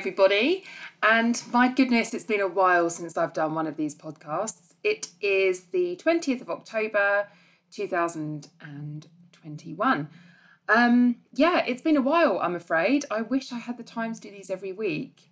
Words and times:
Everybody. 0.00 0.64
And 1.02 1.42
my 1.52 1.68
goodness, 1.68 2.14
it's 2.14 2.24
been 2.24 2.40
a 2.40 2.48
while 2.48 2.88
since 2.88 3.18
I've 3.18 3.34
done 3.34 3.54
one 3.54 3.66
of 3.66 3.76
these 3.76 3.94
podcasts. 3.94 4.72
It 4.82 5.08
is 5.20 5.64
the 5.64 6.00
20th 6.02 6.40
of 6.40 6.48
October, 6.48 7.28
2021. 7.70 10.08
Um, 10.70 11.16
yeah, 11.34 11.62
it's 11.66 11.82
been 11.82 11.98
a 11.98 12.00
while, 12.00 12.38
I'm 12.40 12.54
afraid. 12.54 13.04
I 13.10 13.20
wish 13.20 13.52
I 13.52 13.58
had 13.58 13.76
the 13.76 13.82
time 13.82 14.14
to 14.14 14.20
do 14.22 14.30
these 14.30 14.48
every 14.48 14.72
week. 14.72 15.30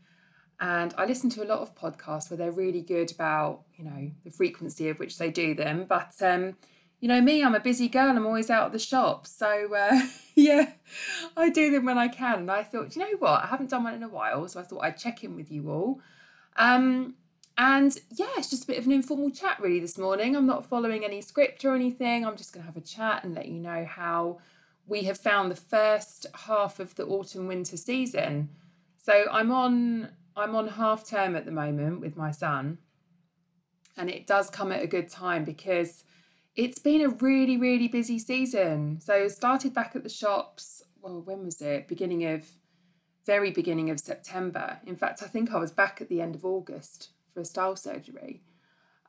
And 0.60 0.92
I 0.98 1.06
listen 1.06 1.30
to 1.30 1.42
a 1.42 1.48
lot 1.48 1.60
of 1.60 1.74
podcasts 1.74 2.28
where 2.28 2.36
they're 2.36 2.52
really 2.52 2.82
good 2.82 3.10
about, 3.10 3.62
you 3.74 3.86
know, 3.86 4.10
the 4.22 4.30
frequency 4.30 4.90
of 4.90 4.98
which 4.98 5.16
they 5.16 5.30
do 5.30 5.54
them. 5.54 5.86
But 5.88 6.12
um, 6.20 6.56
you 7.00 7.08
know 7.08 7.20
me, 7.20 7.44
I'm 7.44 7.54
a 7.54 7.60
busy 7.60 7.88
girl. 7.88 8.10
I'm 8.10 8.26
always 8.26 8.50
out 8.50 8.66
of 8.66 8.72
the 8.72 8.78
shop. 8.78 9.26
So, 9.26 9.74
uh, 9.74 10.00
yeah, 10.34 10.72
I 11.36 11.48
do 11.48 11.70
them 11.70 11.84
when 11.84 11.98
I 11.98 12.08
can. 12.08 12.40
And 12.40 12.50
I 12.50 12.64
thought, 12.64 12.96
you 12.96 13.02
know 13.02 13.16
what? 13.18 13.44
I 13.44 13.46
haven't 13.46 13.70
done 13.70 13.84
one 13.84 13.94
in 13.94 14.02
a 14.02 14.08
while. 14.08 14.48
So 14.48 14.60
I 14.60 14.64
thought 14.64 14.82
I'd 14.82 14.98
check 14.98 15.22
in 15.22 15.36
with 15.36 15.50
you 15.50 15.70
all. 15.70 16.00
Um, 16.56 17.14
and 17.56 17.96
yeah, 18.10 18.30
it's 18.36 18.50
just 18.50 18.64
a 18.64 18.66
bit 18.66 18.78
of 18.78 18.86
an 18.86 18.92
informal 18.92 19.30
chat 19.30 19.60
really 19.60 19.80
this 19.80 19.98
morning. 19.98 20.36
I'm 20.36 20.46
not 20.46 20.64
following 20.64 21.04
any 21.04 21.20
script 21.20 21.64
or 21.64 21.74
anything. 21.74 22.24
I'm 22.24 22.36
just 22.36 22.52
going 22.52 22.62
to 22.62 22.66
have 22.66 22.76
a 22.76 22.84
chat 22.84 23.24
and 23.24 23.34
let 23.34 23.46
you 23.46 23.58
know 23.58 23.84
how 23.84 24.38
we 24.86 25.02
have 25.02 25.18
found 25.18 25.50
the 25.50 25.56
first 25.56 26.26
half 26.46 26.80
of 26.80 26.94
the 26.94 27.04
autumn 27.04 27.46
winter 27.46 27.76
season. 27.76 28.50
So 28.98 29.26
I'm 29.30 29.50
on 29.50 30.10
I'm 30.36 30.54
on 30.54 30.68
half 30.68 31.04
term 31.04 31.34
at 31.34 31.46
the 31.46 31.50
moment 31.50 32.00
with 32.00 32.16
my 32.16 32.30
son. 32.30 32.78
And 33.96 34.08
it 34.08 34.26
does 34.26 34.50
come 34.50 34.70
at 34.70 34.82
a 34.82 34.86
good 34.86 35.08
time 35.10 35.44
because 35.44 36.04
it's 36.58 36.80
been 36.80 37.00
a 37.00 37.08
really, 37.08 37.56
really 37.56 37.86
busy 37.86 38.18
season. 38.18 39.00
So 39.00 39.28
started 39.28 39.72
back 39.72 39.94
at 39.94 40.02
the 40.02 40.08
shops. 40.08 40.82
Well, 41.00 41.22
when 41.24 41.44
was 41.44 41.62
it? 41.62 41.86
Beginning 41.86 42.26
of, 42.26 42.48
very 43.24 43.52
beginning 43.52 43.90
of 43.90 44.00
September. 44.00 44.80
In 44.84 44.96
fact, 44.96 45.22
I 45.22 45.26
think 45.26 45.52
I 45.52 45.58
was 45.58 45.70
back 45.70 46.00
at 46.00 46.08
the 46.08 46.20
end 46.20 46.34
of 46.34 46.44
August 46.44 47.10
for 47.32 47.40
a 47.40 47.44
style 47.44 47.76
surgery. 47.76 48.42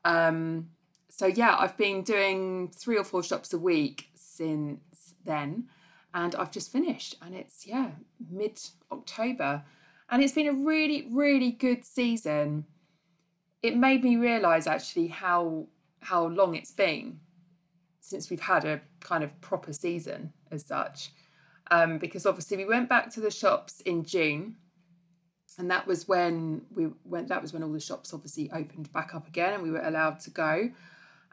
Um, 0.05 0.69
so 1.09 1.25
yeah, 1.25 1.55
I've 1.57 1.75
been 1.75 2.03
doing 2.03 2.69
three 2.69 2.99
or 2.99 3.03
four 3.03 3.23
shops 3.23 3.51
a 3.51 3.57
week 3.57 4.09
since 4.13 5.15
then, 5.25 5.69
and 6.13 6.35
I've 6.35 6.51
just 6.51 6.71
finished, 6.71 7.15
and 7.19 7.33
it's 7.33 7.65
yeah 7.65 7.91
mid 8.29 8.61
October, 8.91 9.63
and 10.07 10.21
it's 10.21 10.33
been 10.33 10.47
a 10.47 10.53
really, 10.53 11.07
really 11.11 11.51
good 11.51 11.83
season. 11.83 12.65
It 13.63 13.75
made 13.75 14.03
me 14.03 14.17
realise 14.17 14.67
actually 14.67 15.07
how 15.07 15.67
how 16.01 16.27
long 16.27 16.53
it's 16.55 16.71
been 16.71 17.19
since 18.09 18.29
we've 18.29 18.39
had 18.39 18.65
a 18.65 18.81
kind 18.99 19.23
of 19.23 19.39
proper 19.41 19.71
season 19.73 20.33
as 20.51 20.65
such. 20.65 21.11
Um, 21.71 21.99
because 21.99 22.25
obviously 22.25 22.57
we 22.57 22.65
went 22.65 22.89
back 22.89 23.11
to 23.13 23.19
the 23.19 23.29
shops 23.29 23.81
in 23.81 24.03
June, 24.03 24.55
and 25.59 25.69
that 25.69 25.85
was 25.85 26.07
when 26.07 26.63
we 26.73 26.87
went. 27.05 27.27
That 27.27 27.41
was 27.41 27.53
when 27.53 27.63
all 27.63 27.71
the 27.71 27.79
shops 27.79 28.13
obviously 28.13 28.49
opened 28.51 28.91
back 28.91 29.13
up 29.13 29.27
again, 29.27 29.53
and 29.53 29.61
we 29.61 29.69
were 29.69 29.81
allowed 29.81 30.19
to 30.21 30.31
go, 30.31 30.71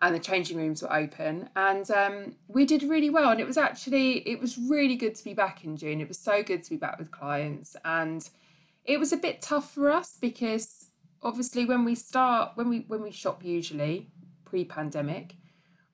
and 0.02 0.14
the 0.14 0.18
changing 0.18 0.58
rooms 0.58 0.82
were 0.82 0.92
open, 0.92 1.48
and 1.56 1.90
um, 1.90 2.36
we 2.48 2.66
did 2.66 2.82
really 2.82 3.08
well. 3.08 3.30
And 3.30 3.40
it 3.40 3.46
was 3.46 3.56
actually 3.56 4.28
it 4.28 4.38
was 4.38 4.58
really 4.58 4.96
good 4.96 5.14
to 5.14 5.24
be 5.24 5.32
back 5.32 5.64
in 5.64 5.78
June. 5.78 6.02
It 6.02 6.08
was 6.08 6.18
so 6.18 6.42
good 6.42 6.62
to 6.64 6.70
be 6.70 6.76
back 6.76 6.98
with 6.98 7.10
clients, 7.10 7.74
and 7.84 8.28
it 8.84 9.00
was 9.00 9.12
a 9.12 9.16
bit 9.16 9.40
tough 9.40 9.72
for 9.72 9.90
us 9.90 10.18
because 10.20 10.90
obviously 11.22 11.64
when 11.64 11.84
we 11.84 11.94
start 11.94 12.52
when 12.56 12.68
we 12.68 12.80
when 12.88 13.02
we 13.02 13.10
shop 13.10 13.42
usually 13.42 14.10
pre-pandemic 14.44 15.34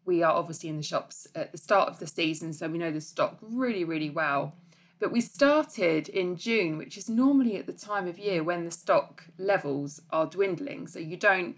we 0.05 0.23
are 0.23 0.33
obviously 0.33 0.69
in 0.69 0.77
the 0.77 0.83
shops 0.83 1.29
at 1.35 1.53
the 1.53 1.59
start 1.59 1.89
of 1.89 1.99
the 1.99 2.07
season, 2.07 2.53
so 2.53 2.69
we 2.69 2.79
know 2.79 2.91
the 2.91 3.01
stock 3.01 3.39
really, 3.41 3.85
really 3.85 4.11
well. 4.11 4.55
But 4.99 5.13
we 5.13 5.21
started 5.21 6.09
in 6.09 6.37
June, 6.37 6.79
which 6.79 6.97
is 6.97 7.09
normally 7.09 7.57
at 7.57 7.67
the 7.67 7.73
time 7.73 8.07
of 8.07 8.19
year 8.19 8.45
when 8.45 8.65
the 8.65 8.71
stock 8.71 9.25
levels 9.37 10.01
are 10.11 10.27
dwindling. 10.27 10.87
So 10.87 10.99
you 10.99 11.17
don't 11.17 11.57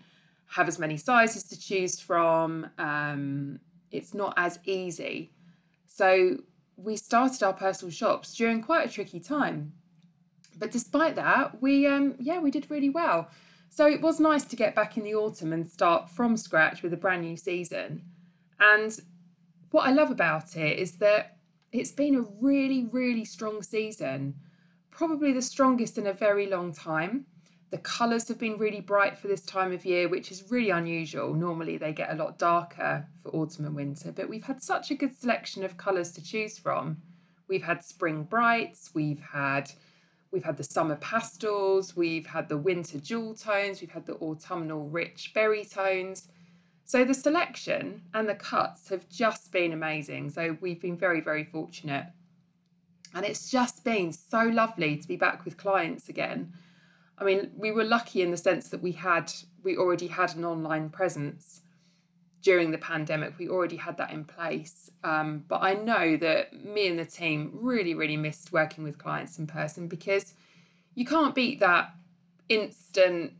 have 0.49 0.69
as 0.69 0.79
many 0.79 0.97
sizes 0.97 1.45
to 1.45 1.59
choose 1.59 2.01
from. 2.01 2.71
Um, 2.79 3.61
it's 3.91 4.15
not 4.15 4.35
as 4.37 4.59
easy. 4.65 5.33
So 5.87 6.39
we 6.77 6.97
started 6.97 7.43
our 7.43 7.53
personal 7.53 7.93
shops 7.93 8.35
during 8.35 8.63
quite 8.63 8.89
a 8.89 8.93
tricky 8.93 9.21
time. 9.21 9.75
But 10.57 10.71
despite 10.71 11.17
that, 11.17 11.61
we 11.61 11.87
um, 11.87 12.15
yeah, 12.19 12.39
we 12.41 12.51
did 12.51 12.71
really 12.71 12.91
well. 12.91 13.29
So 13.69 13.87
it 13.87 14.01
was 14.01 14.21
nice 14.21 14.45
to 14.45 14.57
get 14.57 14.75
back 14.75 14.97
in 14.97 15.03
the 15.03 15.15
autumn 15.15 15.53
and 15.53 15.69
start 15.69 16.09
from 16.09 16.37
scratch 16.37 16.83
with 16.83 16.93
a 16.93 16.97
brand 16.97 17.23
new 17.23 17.37
season. 17.37 18.03
And 18.61 18.97
what 19.71 19.87
I 19.87 19.93
love 19.93 20.11
about 20.11 20.57
it 20.57 20.79
is 20.79 20.99
that 20.99 21.39
it's 21.73 21.93
been 21.93 22.15
a 22.15 22.25
really, 22.41 22.85
really 22.85 23.25
strong 23.25 23.63
season, 23.63 24.37
probably 24.91 25.33
the 25.33 25.43
strongest 25.43 25.99
in 25.99 26.07
a 26.07 26.13
very 26.13 26.47
long 26.47 26.73
time. 26.73 27.27
The 27.71 27.79
colours 27.79 28.29
have 28.29 28.39
been 28.39 28.57
really 28.57 28.81
bright 28.81 29.19
for 29.19 29.27
this 29.27 29.45
time 29.45 29.73
of 29.73 29.85
year, 29.85 30.09
which 30.09 30.31
is 30.31 30.49
really 30.49 30.71
unusual. 30.71 31.35
Normally 31.35 31.77
they 31.77 31.93
get 31.93 32.13
a 32.13 32.15
lot 32.15 32.39
darker 32.39 33.09
for 33.21 33.31
autumn 33.31 33.65
and 33.65 33.75
winter, 33.75 34.13
but 34.13 34.29
we've 34.29 34.45
had 34.45 34.63
such 34.63 34.93
a 34.93 34.95
good 34.95 35.17
selection 35.19 35.65
of 35.65 35.77
colours 35.77 36.13
to 36.13 36.23
choose 36.23 36.57
from. 36.57 36.99
We've 37.49 37.65
had 37.65 37.83
spring 37.83 38.23
brights, 38.23 38.91
we've 38.95 39.21
had 39.21 39.73
we've 40.31 40.45
had 40.45 40.57
the 40.57 40.65
summer 40.65 40.97
pastels, 40.97 41.97
we've 41.97 42.27
had 42.27 42.49
the 42.49 42.57
winter 42.57 43.01
jewel 43.01 43.35
tones, 43.35 43.81
we've 43.81 43.91
had 43.91 44.07
the 44.07 44.15
autumnal 44.17 44.89
rich 44.89 45.33
berry 45.35 45.65
tones. 45.65 46.29
So 46.85 47.05
the 47.05 47.15
selection 47.15 48.03
and 48.13 48.29
the 48.29 48.35
cuts 48.35 48.91
have 48.91 49.09
just 49.09 49.51
been 49.53 49.73
amazing. 49.73 50.31
So 50.31 50.57
we've 50.61 50.81
been 50.81 50.97
very, 50.97 51.21
very 51.21 51.45
fortunate. 51.45 52.07
And 53.15 53.25
it's 53.25 53.51
just 53.51 53.85
been 53.85 54.13
so 54.13 54.43
lovely 54.43 54.97
to 54.97 55.09
be 55.09 55.17
back 55.17 55.45
with 55.45 55.57
clients 55.57 56.09
again. 56.09 56.53
I 57.17 57.25
mean, 57.25 57.53
we 57.57 57.71
were 57.71 57.85
lucky 57.85 58.23
in 58.23 58.31
the 58.31 58.37
sense 58.37 58.69
that 58.69 58.83
we 58.83 58.93
had 58.93 59.33
we 59.63 59.77
already 59.77 60.09
had 60.09 60.37
an 60.37 60.45
online 60.45 60.91
presence 60.91 61.63
during 62.43 62.71
the 62.71 62.79
pandemic. 62.79 63.39
We 63.39 63.49
already 63.49 63.77
had 63.77 63.97
that 63.97 64.11
in 64.11 64.25
place. 64.25 64.91
Um, 65.03 65.45
but 65.49 65.63
I 65.63 65.73
know 65.73 66.17
that 66.19 66.65
me 66.65 66.87
and 66.87 66.99
the 66.99 67.07
team 67.07 67.51
really, 67.55 67.95
really 67.95 68.19
missed 68.19 68.53
working 68.53 68.85
with 68.85 68.99
clients 68.99 69.39
in 69.39 69.47
person 69.47 69.89
because 69.89 70.35
you 70.95 71.07
can't 71.07 71.35
beat 71.35 71.61
that 71.61 71.95
instant 72.49 73.33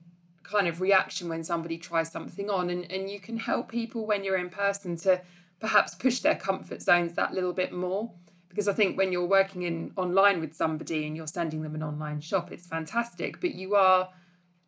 kind 0.45 0.69
of 0.69 0.81
reaction 0.81 1.29
when 1.29 1.43
somebody 1.43 1.79
tries 1.79 2.13
something 2.13 2.49
on 2.49 2.71
and, 2.71 2.91
and 2.93 3.11
you 3.11 3.19
can 3.19 3.39
help 3.39 3.69
people 3.69 4.07
when 4.07 4.23
you're 4.23 4.37
in 4.37 4.51
person 4.51 4.97
to 4.99 5.21
perhaps 5.59 5.95
push 5.95 6.21
their 6.21 6.37
comfort 6.37 6.83
zones 6.83 7.15
that 7.15 7.33
little 7.33 7.53
bit 7.53 7.73
more. 7.73 8.13
Because 8.49 8.69
I 8.69 8.73
think 8.73 8.97
when 8.97 9.11
you're 9.11 9.27
working 9.27 9.63
in 9.63 9.93
online 9.97 10.39
with 10.41 10.55
somebody 10.55 11.07
and 11.07 11.17
you're 11.17 11.27
sending 11.27 11.63
them 11.63 11.75
an 11.75 11.83
online 11.83 12.21
shop 12.21 12.53
it's 12.53 12.67
fantastic. 12.67 13.41
But 13.41 13.55
you 13.55 13.75
are 13.75 14.11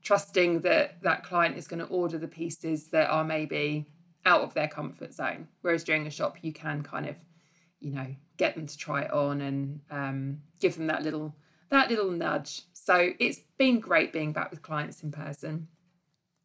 trusting 0.02 0.60
that 0.60 1.02
that 1.02 1.22
client 1.22 1.56
is 1.56 1.68
going 1.68 1.80
to 1.80 1.86
order 1.86 2.18
the 2.18 2.28
pieces 2.28 2.88
that 2.88 3.08
are 3.10 3.24
maybe 3.24 3.86
out 4.24 4.40
of 4.40 4.54
their 4.54 4.68
comfort 4.68 5.14
zone. 5.14 5.48
Whereas 5.60 5.84
during 5.84 6.06
a 6.06 6.10
shop 6.10 6.38
you 6.42 6.52
can 6.52 6.82
kind 6.82 7.06
of 7.06 7.16
you 7.80 7.92
know 7.92 8.16
get 8.36 8.54
them 8.54 8.66
to 8.66 8.76
try 8.76 9.02
it 9.02 9.12
on 9.12 9.40
and 9.40 9.80
um, 9.90 10.38
give 10.58 10.76
them 10.76 10.86
that 10.88 11.02
little 11.02 11.34
that 11.70 11.90
little 11.90 12.10
nudge 12.10 12.62
so 12.86 13.10
it's 13.18 13.40
been 13.58 13.80
great 13.80 14.12
being 14.12 14.32
back 14.32 14.52
with 14.52 14.62
clients 14.62 15.02
in 15.02 15.10
person. 15.10 15.66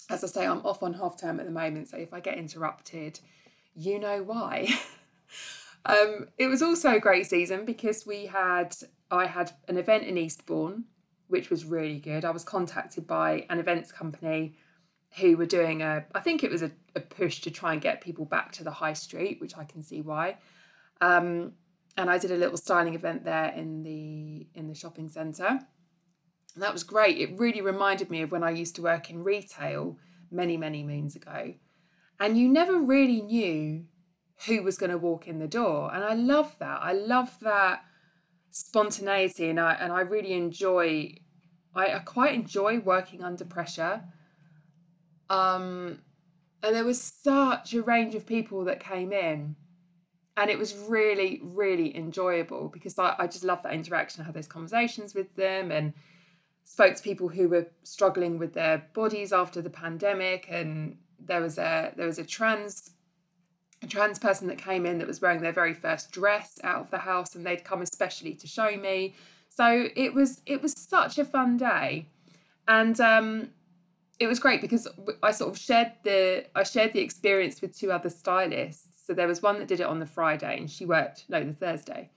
As 0.10 0.24
I 0.24 0.28
say, 0.28 0.48
I'm 0.48 0.66
off 0.66 0.82
on 0.82 0.96
half 0.96 1.22
term 1.22 1.40
at 1.40 1.46
the 1.46 1.52
moment, 1.52 1.90
so 1.90 1.98
if 1.98 2.16
I 2.16 2.20
get 2.20 2.36
interrupted, 2.36 3.20
you 3.76 4.00
know 4.00 4.24
why. 4.24 4.70
um, 5.86 6.30
it 6.40 6.48
was 6.48 6.64
also 6.64 6.96
a 6.96 7.00
great 7.00 7.28
season 7.28 7.64
because 7.64 8.08
we 8.08 8.26
had 8.26 8.76
I 9.12 9.28
had 9.28 9.52
an 9.68 9.78
event 9.78 10.06
in 10.06 10.18
Eastbourne, 10.18 10.86
which 11.28 11.52
was 11.52 11.64
really 11.64 12.00
good. 12.00 12.26
I 12.26 12.32
was 12.32 12.44
contacted 12.44 13.06
by 13.06 13.46
an 13.52 13.60
events 13.60 13.92
company 13.92 14.56
who 15.20 15.38
were 15.38 15.46
doing 15.46 15.84
a 15.84 16.06
I 16.16 16.22
think 16.22 16.44
it 16.44 16.50
was 16.50 16.64
a, 16.64 16.72
a 16.96 17.02
push 17.02 17.42
to 17.42 17.52
try 17.52 17.74
and 17.74 17.82
get 17.84 18.02
people 18.02 18.26
back 18.26 18.52
to 18.54 18.64
the 18.64 18.72
high 18.72 18.94
street, 18.94 19.40
which 19.40 19.56
I 19.56 19.64
can 19.64 19.84
see 19.84 20.02
why. 20.02 20.38
Um, 21.02 21.52
and 21.98 22.10
I 22.10 22.18
did 22.18 22.32
a 22.32 22.36
little 22.36 22.58
styling 22.58 22.96
event 22.96 23.26
there 23.26 23.54
in 23.56 23.84
the 23.84 24.48
in 24.56 24.68
the 24.68 24.74
shopping 24.74 25.08
centre 25.08 25.60
that 26.58 26.74
was 26.74 26.84
great. 26.84 27.18
It 27.18 27.40
really 27.40 27.62
reminded 27.62 28.10
me 28.10 28.22
of 28.22 28.32
when 28.32 28.44
I 28.44 28.52
used 28.52 28.76
to 28.76 28.82
work 28.82 29.10
in 29.10 29.24
retail 29.24 29.98
many, 30.30 30.58
many 30.58 30.84
moons 30.84 31.16
ago. 31.16 31.54
And 32.20 32.38
you 32.38 32.50
never 32.50 32.80
really 32.80 33.22
knew 33.22 33.86
who 34.48 34.64
was 34.64 34.78
going 34.78 34.92
to 34.92 34.98
walk 34.98 35.28
in 35.28 35.40
the 35.40 35.48
door. 35.48 35.94
And 35.94 36.04
I 36.04 36.14
love 36.14 36.56
that. 36.60 36.80
I 36.82 36.94
love 36.94 37.38
that 37.42 37.84
spontaneity 38.52 39.50
and 39.50 39.60
I 39.60 39.74
and 39.74 39.94
I 39.94 40.02
really 40.02 40.34
enjoy 40.34 41.16
I, 41.74 41.94
I 41.94 42.00
quite 42.00 42.34
enjoy 42.34 42.80
working 42.80 43.24
under 43.24 43.46
pressure. 43.46 44.04
Um 45.30 46.00
and 46.62 46.76
there 46.76 46.84
was 46.84 47.02
such 47.02 47.74
a 47.74 47.82
range 47.82 48.14
of 48.14 48.26
people 48.26 48.66
that 48.66 48.80
came 48.82 49.14
in 49.14 49.56
and 50.36 50.50
it 50.50 50.60
was 50.60 50.76
really 50.76 51.40
really 51.44 51.96
enjoyable 51.96 52.68
because 52.68 53.00
I, 53.00 53.16
I 53.18 53.28
just 53.28 53.44
love 53.44 53.64
that 53.64 53.74
interaction 53.74 54.22
i 54.22 54.26
had 54.26 54.36
those 54.36 54.48
conversations 54.48 55.16
with 55.16 55.36
them 55.36 55.72
and 55.72 55.94
spoke 56.64 56.96
to 56.96 57.04
people 57.04 57.28
who 57.30 57.50
were 57.50 57.68
struggling 57.84 58.38
with 58.38 58.54
their 58.54 58.88
bodies 58.94 59.34
after 59.34 59.62
the 59.62 59.70
pandemic 59.70 60.48
and 60.50 60.98
there 61.20 61.42
was 61.42 61.58
a 61.58 61.92
there 61.96 62.08
was 62.08 62.20
a 62.20 62.26
trans 62.26 62.92
a 63.84 63.88
trans 63.88 64.20
person 64.20 64.48
that 64.48 64.58
came 64.58 64.86
in 64.86 65.00
that 65.00 65.08
was 65.08 65.22
wearing 65.22 65.42
their 65.42 65.52
very 65.52 65.74
first 65.74 66.12
dress 66.12 66.60
out 66.64 66.82
of 66.82 66.92
the 66.92 67.00
house 67.00 67.36
and 67.36 67.46
they'd 67.46 67.64
come 67.64 67.82
especially 67.82 68.34
to 68.34 68.48
show 68.48 68.76
me 68.78 69.14
So 69.54 69.90
it 69.98 70.14
was 70.14 70.42
it 70.46 70.62
was 70.62 70.74
such 70.78 71.18
a 71.20 71.26
fun 71.26 71.58
day, 71.58 72.08
and 72.70 73.00
um, 73.02 73.50
it 74.18 74.28
was 74.28 74.40
great 74.40 74.62
because 74.62 74.88
I 75.22 75.32
sort 75.32 75.50
of 75.52 75.58
shared 75.58 75.92
the 76.04 76.46
I 76.56 76.64
shared 76.64 76.94
the 76.94 77.02
experience 77.02 77.62
with 77.62 77.78
two 77.78 77.92
other 77.92 78.10
stylists. 78.10 79.06
So 79.06 79.14
there 79.14 79.28
was 79.28 79.42
one 79.42 79.60
that 79.60 79.68
did 79.68 79.82
it 79.82 79.86
on 79.86 80.00
the 80.00 80.06
Friday, 80.06 80.58
and 80.58 80.72
she 80.72 80.86
worked 80.86 81.26
no 81.28 81.44
the 81.44 81.52
Thursday, 81.52 82.12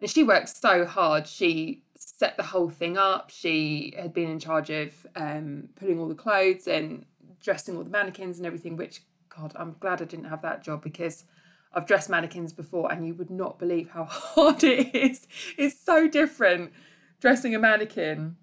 and 0.00 0.08
she 0.08 0.22
worked 0.22 0.50
so 0.50 0.84
hard. 0.84 1.26
She 1.26 1.82
set 1.98 2.36
the 2.36 2.42
whole 2.42 2.70
thing 2.70 2.96
up. 2.96 3.30
She 3.30 3.94
had 3.96 4.12
been 4.12 4.30
in 4.30 4.38
charge 4.38 4.70
of 4.70 5.06
um, 5.16 5.68
putting 5.76 5.98
all 5.98 6.08
the 6.08 6.14
clothes 6.14 6.66
and 6.66 7.04
dressing 7.42 7.76
all 7.76 7.84
the 7.84 7.90
mannequins 7.90 8.38
and 8.38 8.46
everything. 8.46 8.76
Which 8.76 9.02
God, 9.28 9.52
I'm 9.56 9.76
glad 9.80 10.00
I 10.00 10.04
didn't 10.04 10.26
have 10.26 10.42
that 10.42 10.62
job 10.62 10.82
because 10.82 11.24
I've 11.72 11.86
dressed 11.86 12.08
mannequins 12.08 12.52
before, 12.52 12.90
and 12.90 13.06
you 13.06 13.14
would 13.14 13.30
not 13.30 13.58
believe 13.58 13.90
how 13.90 14.04
hard 14.10 14.64
it 14.64 14.94
is. 14.94 15.26
It's 15.56 15.78
so 15.78 16.08
different 16.08 16.72
dressing 17.20 17.54
a 17.54 17.58
mannequin 17.58 18.36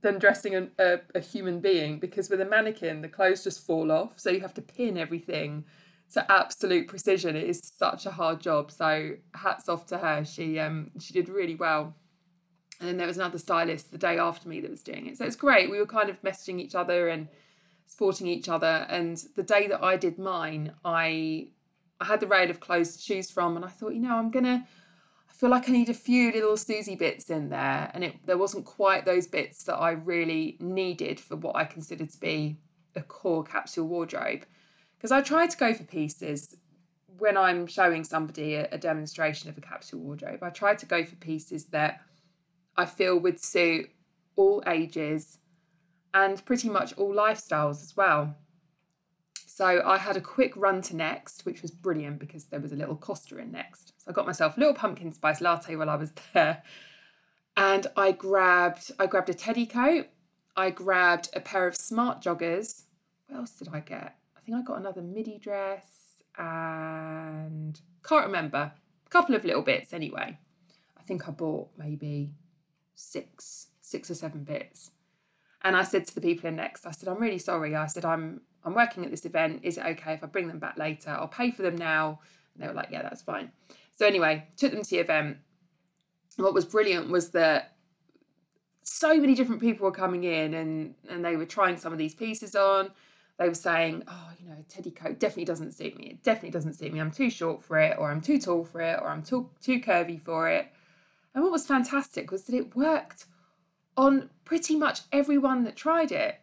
than 0.00 0.18
dressing 0.18 0.54
a, 0.54 0.68
a, 0.78 1.00
a, 1.14 1.20
human 1.20 1.60
being 1.60 1.98
because 1.98 2.28
with 2.28 2.40
a 2.40 2.44
mannequin, 2.44 3.00
the 3.00 3.08
clothes 3.08 3.42
just 3.42 3.66
fall 3.66 3.90
off. 3.90 4.18
So 4.18 4.30
you 4.30 4.40
have 4.40 4.54
to 4.54 4.62
pin 4.62 4.98
everything 4.98 5.64
to 6.12 6.30
absolute 6.30 6.88
precision. 6.88 7.36
It 7.36 7.44
is 7.44 7.60
such 7.62 8.04
a 8.06 8.10
hard 8.10 8.40
job. 8.40 8.70
So 8.70 9.16
hats 9.34 9.68
off 9.68 9.86
to 9.86 9.98
her. 9.98 10.24
She 10.24 10.58
um 10.58 10.90
she 11.00 11.12
did 11.14 11.28
really 11.28 11.54
well. 11.54 11.94
And 12.84 12.90
then 12.90 12.98
there 12.98 13.06
was 13.06 13.16
another 13.16 13.38
stylist 13.38 13.92
the 13.92 13.96
day 13.96 14.18
after 14.18 14.46
me 14.46 14.60
that 14.60 14.70
was 14.70 14.82
doing 14.82 15.06
it. 15.06 15.16
So 15.16 15.24
it's 15.24 15.36
great. 15.36 15.70
We 15.70 15.78
were 15.78 15.86
kind 15.86 16.10
of 16.10 16.20
messaging 16.20 16.60
each 16.60 16.74
other 16.74 17.08
and 17.08 17.28
supporting 17.86 18.26
each 18.26 18.46
other. 18.46 18.86
And 18.90 19.16
the 19.36 19.42
day 19.42 19.66
that 19.68 19.82
I 19.82 19.96
did 19.96 20.18
mine, 20.18 20.72
I 20.84 21.48
I 21.98 22.04
had 22.04 22.20
the 22.20 22.26
rail 22.26 22.50
of 22.50 22.60
clothes 22.60 22.94
to 22.94 23.02
choose 23.02 23.30
from, 23.30 23.56
and 23.56 23.64
I 23.64 23.68
thought, 23.68 23.94
you 23.94 24.00
know, 24.00 24.16
I'm 24.16 24.30
gonna. 24.30 24.66
I 25.30 25.32
feel 25.32 25.48
like 25.48 25.66
I 25.66 25.72
need 25.72 25.88
a 25.88 25.94
few 25.94 26.30
little 26.30 26.58
Susie 26.58 26.94
bits 26.94 27.30
in 27.30 27.48
there, 27.48 27.90
and 27.94 28.04
it 28.04 28.16
there 28.26 28.36
wasn't 28.36 28.66
quite 28.66 29.06
those 29.06 29.26
bits 29.26 29.64
that 29.64 29.76
I 29.76 29.92
really 29.92 30.58
needed 30.60 31.18
for 31.20 31.36
what 31.36 31.56
I 31.56 31.64
considered 31.64 32.10
to 32.10 32.20
be 32.20 32.58
a 32.94 33.00
core 33.00 33.44
capsule 33.44 33.88
wardrobe. 33.88 34.44
Because 34.98 35.10
I 35.10 35.22
try 35.22 35.46
to 35.46 35.56
go 35.56 35.72
for 35.72 35.84
pieces 35.84 36.58
when 37.16 37.38
I'm 37.38 37.66
showing 37.66 38.04
somebody 38.04 38.56
a, 38.56 38.68
a 38.72 38.76
demonstration 38.76 39.48
of 39.48 39.56
a 39.56 39.62
capsule 39.62 40.00
wardrobe. 40.00 40.42
I 40.42 40.50
try 40.50 40.74
to 40.74 40.84
go 40.84 41.02
for 41.02 41.16
pieces 41.16 41.64
that 41.66 42.02
I 42.76 42.86
feel 42.86 43.18
would 43.18 43.40
suit 43.40 43.90
all 44.36 44.62
ages 44.66 45.38
and 46.12 46.44
pretty 46.44 46.68
much 46.68 46.96
all 46.96 47.12
lifestyles 47.12 47.82
as 47.82 47.96
well. 47.96 48.36
So 49.46 49.82
I 49.84 49.98
had 49.98 50.16
a 50.16 50.20
quick 50.20 50.52
run 50.56 50.82
to 50.82 50.96
Next, 50.96 51.46
which 51.46 51.62
was 51.62 51.70
brilliant 51.70 52.18
because 52.18 52.46
there 52.46 52.58
was 52.58 52.72
a 52.72 52.76
little 52.76 52.96
Costa 52.96 53.38
in 53.38 53.52
Next. 53.52 53.92
So 53.98 54.10
I 54.10 54.12
got 54.12 54.26
myself 54.26 54.56
a 54.56 54.60
little 54.60 54.74
pumpkin 54.74 55.12
spice 55.12 55.40
latte 55.40 55.76
while 55.76 55.90
I 55.90 55.96
was 55.96 56.12
there. 56.32 56.62
And 57.56 57.86
I 57.96 58.10
grabbed 58.10 58.90
I 58.98 59.06
grabbed 59.06 59.30
a 59.30 59.34
teddy 59.34 59.66
coat. 59.66 60.08
I 60.56 60.70
grabbed 60.70 61.28
a 61.34 61.40
pair 61.40 61.68
of 61.68 61.76
smart 61.76 62.20
joggers. 62.20 62.82
What 63.28 63.38
else 63.38 63.52
did 63.52 63.68
I 63.72 63.80
get? 63.80 64.16
I 64.36 64.40
think 64.40 64.58
I 64.58 64.62
got 64.62 64.78
another 64.78 65.02
midi 65.02 65.38
dress 65.38 66.22
and 66.36 67.80
can't 68.02 68.26
remember. 68.26 68.72
A 69.06 69.10
couple 69.10 69.36
of 69.36 69.44
little 69.44 69.62
bits 69.62 69.92
anyway. 69.92 70.38
I 70.98 71.02
think 71.02 71.28
I 71.28 71.30
bought 71.30 71.70
maybe 71.78 72.32
six, 72.94 73.68
six 73.80 74.10
or 74.10 74.14
seven 74.14 74.44
bits. 74.44 74.90
And 75.62 75.76
I 75.76 75.82
said 75.82 76.06
to 76.06 76.14
the 76.14 76.20
people 76.20 76.48
in 76.48 76.56
Next, 76.56 76.86
I 76.86 76.90
said, 76.90 77.08
I'm 77.08 77.20
really 77.20 77.38
sorry. 77.38 77.74
I 77.74 77.86
said, 77.86 78.04
I'm 78.04 78.42
I'm 78.64 78.74
working 78.74 79.04
at 79.04 79.10
this 79.10 79.26
event. 79.26 79.60
Is 79.62 79.76
it 79.76 79.84
okay 79.84 80.14
if 80.14 80.24
I 80.24 80.26
bring 80.26 80.48
them 80.48 80.58
back 80.58 80.78
later? 80.78 81.10
I'll 81.10 81.28
pay 81.28 81.50
for 81.50 81.62
them 81.62 81.76
now. 81.76 82.20
And 82.54 82.62
they 82.62 82.68
were 82.68 82.74
like, 82.74 82.88
yeah, 82.90 83.02
that's 83.02 83.22
fine. 83.22 83.50
So 83.92 84.06
anyway, 84.06 84.46
took 84.56 84.72
them 84.72 84.82
to 84.82 84.90
the 84.90 84.98
event. 84.98 85.38
What 86.36 86.54
was 86.54 86.64
brilliant 86.64 87.10
was 87.10 87.30
that 87.30 87.76
so 88.82 89.18
many 89.18 89.34
different 89.34 89.60
people 89.60 89.84
were 89.84 89.92
coming 89.92 90.24
in 90.24 90.54
and 90.54 90.94
and 91.08 91.24
they 91.24 91.36
were 91.36 91.46
trying 91.46 91.76
some 91.76 91.92
of 91.92 91.98
these 91.98 92.14
pieces 92.14 92.54
on. 92.54 92.90
They 93.38 93.48
were 93.48 93.54
saying, 93.54 94.04
oh, 94.06 94.30
you 94.38 94.48
know, 94.48 94.64
teddy 94.68 94.92
coat 94.92 95.18
definitely 95.18 95.46
doesn't 95.46 95.72
suit 95.72 95.98
me. 95.98 96.06
It 96.10 96.22
definitely 96.22 96.50
doesn't 96.50 96.74
suit 96.74 96.92
me. 96.92 97.00
I'm 97.00 97.10
too 97.10 97.30
short 97.30 97.64
for 97.64 97.78
it, 97.78 97.96
or 97.98 98.10
I'm 98.10 98.20
too 98.20 98.38
tall 98.38 98.64
for 98.64 98.80
it, 98.80 99.00
or 99.00 99.08
I'm 99.08 99.22
too 99.22 99.50
too 99.60 99.80
curvy 99.80 100.20
for 100.20 100.48
it. 100.48 100.68
And 101.34 101.42
what 101.42 101.52
was 101.52 101.66
fantastic 101.66 102.30
was 102.30 102.44
that 102.44 102.54
it 102.54 102.76
worked 102.76 103.26
on 103.96 104.30
pretty 104.44 104.76
much 104.76 105.00
everyone 105.12 105.64
that 105.64 105.76
tried 105.76 106.12
it. 106.12 106.40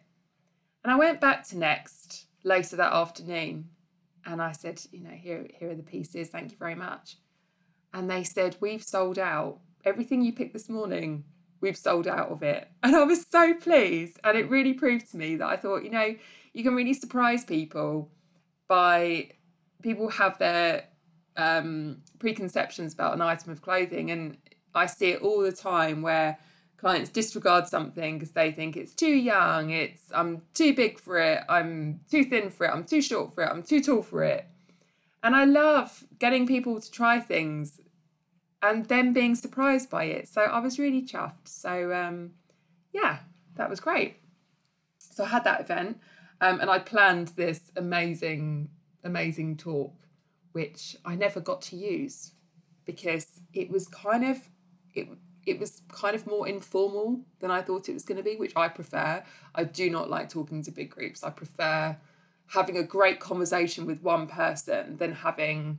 And 0.84 0.92
I 0.92 0.96
went 0.96 1.20
back 1.20 1.46
to 1.48 1.58
Next 1.58 2.26
later 2.44 2.76
that 2.76 2.92
afternoon 2.92 3.70
and 4.24 4.40
I 4.40 4.52
said, 4.52 4.80
you 4.92 5.02
know, 5.02 5.10
here, 5.10 5.46
here 5.58 5.70
are 5.70 5.74
the 5.74 5.82
pieces, 5.82 6.28
thank 6.28 6.52
you 6.52 6.56
very 6.56 6.74
much. 6.74 7.16
And 7.92 8.10
they 8.10 8.24
said, 8.24 8.56
we've 8.60 8.82
sold 8.82 9.18
out. 9.18 9.58
Everything 9.84 10.22
you 10.22 10.32
picked 10.32 10.52
this 10.52 10.68
morning, 10.68 11.24
we've 11.60 11.76
sold 11.76 12.06
out 12.06 12.28
of 12.28 12.42
it. 12.42 12.68
And 12.82 12.94
I 12.96 13.02
was 13.04 13.26
so 13.28 13.54
pleased. 13.54 14.18
And 14.24 14.38
it 14.38 14.48
really 14.48 14.72
proved 14.72 15.10
to 15.10 15.16
me 15.16 15.36
that 15.36 15.46
I 15.46 15.56
thought, 15.56 15.82
you 15.82 15.90
know, 15.90 16.14
you 16.52 16.62
can 16.62 16.74
really 16.74 16.94
surprise 16.94 17.44
people 17.44 18.10
by 18.68 19.30
people 19.82 20.08
have 20.08 20.38
their 20.38 20.84
um, 21.36 22.02
preconceptions 22.18 22.94
about 22.94 23.14
an 23.14 23.20
item 23.20 23.52
of 23.52 23.60
clothing. 23.60 24.10
And 24.10 24.36
I 24.74 24.86
see 24.86 25.10
it 25.10 25.22
all 25.22 25.40
the 25.40 25.52
time 25.52 26.02
where 26.02 26.38
clients 26.76 27.10
disregard 27.10 27.68
something 27.68 28.18
because 28.18 28.32
they 28.32 28.50
think 28.50 28.76
it's 28.76 28.92
too 28.92 29.14
young, 29.14 29.70
it's 29.70 30.02
I'm 30.12 30.42
too 30.52 30.74
big 30.74 30.98
for 30.98 31.18
it, 31.18 31.44
I'm 31.48 32.00
too 32.10 32.24
thin 32.24 32.50
for 32.50 32.66
it, 32.66 32.70
I'm 32.70 32.84
too 32.84 33.00
short 33.00 33.34
for 33.34 33.44
it, 33.44 33.50
I'm 33.50 33.62
too 33.62 33.80
tall 33.80 34.02
for 34.02 34.24
it. 34.24 34.46
And 35.22 35.36
I 35.36 35.44
love 35.44 36.04
getting 36.18 36.46
people 36.46 36.80
to 36.80 36.90
try 36.90 37.20
things 37.20 37.80
and 38.60 38.86
then 38.86 39.12
being 39.12 39.36
surprised 39.36 39.90
by 39.90 40.04
it. 40.04 40.26
So 40.26 40.42
I 40.42 40.58
was 40.58 40.78
really 40.78 41.02
chuffed. 41.02 41.46
So 41.46 41.92
um, 41.92 42.32
yeah, 42.92 43.20
that 43.56 43.70
was 43.70 43.78
great. 43.78 44.16
So 44.98 45.24
I 45.24 45.28
had 45.28 45.44
that 45.44 45.60
event 45.60 46.00
um, 46.40 46.60
and 46.60 46.68
I 46.68 46.80
planned 46.80 47.28
this 47.28 47.70
amazing, 47.76 48.70
amazing 49.04 49.56
talk, 49.56 49.94
which 50.50 50.96
I 51.04 51.14
never 51.14 51.38
got 51.38 51.62
to 51.62 51.76
use 51.76 52.32
because 52.84 53.40
it 53.54 53.70
was 53.70 53.86
kind 53.86 54.24
of 54.24 54.48
it 54.94 55.08
it 55.44 55.58
was 55.58 55.82
kind 55.90 56.14
of 56.14 56.26
more 56.26 56.46
informal 56.46 57.20
than 57.40 57.50
I 57.50 57.62
thought 57.62 57.88
it 57.88 57.94
was 57.94 58.04
going 58.04 58.16
to 58.16 58.22
be, 58.22 58.36
which 58.36 58.52
I 58.54 58.68
prefer. 58.68 59.24
I 59.54 59.64
do 59.64 59.90
not 59.90 60.08
like 60.08 60.28
talking 60.28 60.62
to 60.62 60.70
big 60.70 60.90
groups. 60.90 61.24
I 61.24 61.30
prefer 61.30 61.96
having 62.46 62.76
a 62.76 62.82
great 62.82 63.18
conversation 63.18 63.86
with 63.86 64.02
one 64.02 64.26
person 64.26 64.98
than 64.98 65.12
having 65.12 65.78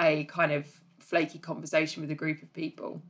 a 0.00 0.24
kind 0.24 0.52
of 0.52 0.80
flaky 0.98 1.38
conversation 1.38 2.00
with 2.00 2.10
a 2.10 2.14
group 2.14 2.42
of 2.42 2.52
people. 2.52 3.02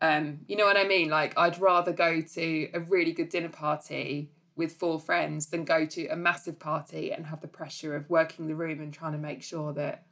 Um, 0.00 0.40
you 0.46 0.56
know 0.56 0.66
what 0.66 0.76
I 0.76 0.84
mean? 0.84 1.08
Like, 1.08 1.38
I'd 1.38 1.58
rather 1.58 1.92
go 1.92 2.20
to 2.20 2.68
a 2.74 2.80
really 2.80 3.12
good 3.12 3.30
dinner 3.30 3.48
party 3.48 4.30
with 4.56 4.72
four 4.72 5.00
friends 5.00 5.46
than 5.46 5.64
go 5.64 5.86
to 5.86 6.06
a 6.08 6.16
massive 6.16 6.58
party 6.58 7.10
and 7.12 7.26
have 7.26 7.40
the 7.40 7.48
pressure 7.48 7.96
of 7.96 8.10
working 8.10 8.46
the 8.46 8.54
room 8.54 8.80
and 8.80 8.92
trying 8.92 9.12
to 9.12 9.18
make 9.18 9.42
sure 9.42 9.72
that 9.72 10.04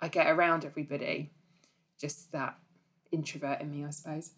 I 0.00 0.08
get 0.08 0.28
around 0.28 0.64
everybody. 0.64 1.30
Just 2.00 2.32
that 2.32 2.58
introvert 3.14 3.60
in 3.60 3.70
me, 3.70 3.84
I 3.84 3.90
suppose. 3.90 4.32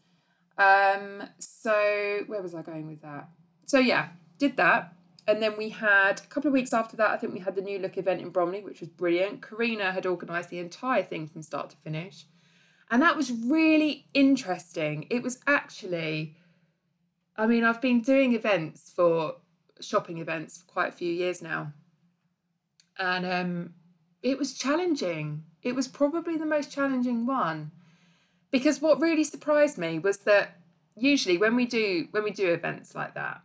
Um, 0.59 1.23
so 1.39 2.23
where 2.27 2.43
was 2.43 2.55
I 2.55 2.63
going 2.63 2.87
with 2.87 3.03
that? 3.03 3.29
So 3.67 3.79
yeah, 3.79 4.09
did 4.39 4.57
that. 4.57 4.93
And 5.29 5.43
then 5.43 5.57
we 5.57 5.71
had 5.71 6.21
a 6.21 6.27
couple 6.29 6.49
of 6.49 6.55
weeks 6.55 6.73
after 6.73 6.97
that, 6.99 7.11
I 7.11 7.17
think 7.17 7.33
we 7.33 7.41
had 7.41 7.57
the 7.57 7.63
new 7.63 7.79
look 7.81 7.99
event 7.99 8.21
in 8.21 8.31
Bromley, 8.31 8.63
which 8.63 8.81
was 8.81 8.89
brilliant. 8.89 9.43
Karina 9.43 9.91
had 9.91 10.07
organised 10.07 10.51
the 10.51 10.61
entire 10.61 11.03
thing 11.03 11.27
from 11.27 11.43
start 11.43 11.71
to 11.71 11.77
finish. 11.79 12.27
And 12.91 13.03
that 13.03 13.17
was 13.17 13.33
really 13.33 14.07
interesting. 14.15 15.07
It 15.11 15.25
was 15.25 15.41
actually, 15.49 16.37
I 17.37 17.47
mean, 17.47 17.65
I've 17.65 17.81
been 17.81 18.01
doing 18.01 18.35
events 18.35 18.93
for 18.95 19.37
shopping 19.81 20.19
events 20.19 20.59
for 20.59 20.67
quite 20.67 20.91
a 20.91 20.93
few 20.93 21.13
years 21.13 21.43
now. 21.43 21.73
And 22.99 23.27
um, 23.27 23.75
it 24.23 24.39
was 24.39 24.55
challenging. 24.55 25.43
It 25.63 25.75
was 25.75 25.89
probably 25.89 26.37
the 26.37 26.47
most 26.47 26.71
challenging 26.71 27.27
one 27.27 27.73
because 28.57 28.81
what 28.81 28.99
really 29.03 29.23
surprised 29.23 29.77
me 29.77 29.99
was 29.99 30.17
that 30.19 30.57
usually 30.95 31.37
when 31.37 31.55
we 31.55 31.67
do 31.67 32.09
when 32.13 32.25
we 32.25 32.31
do 32.31 32.55
events 32.55 32.95
like 32.95 33.13
that 33.13 33.43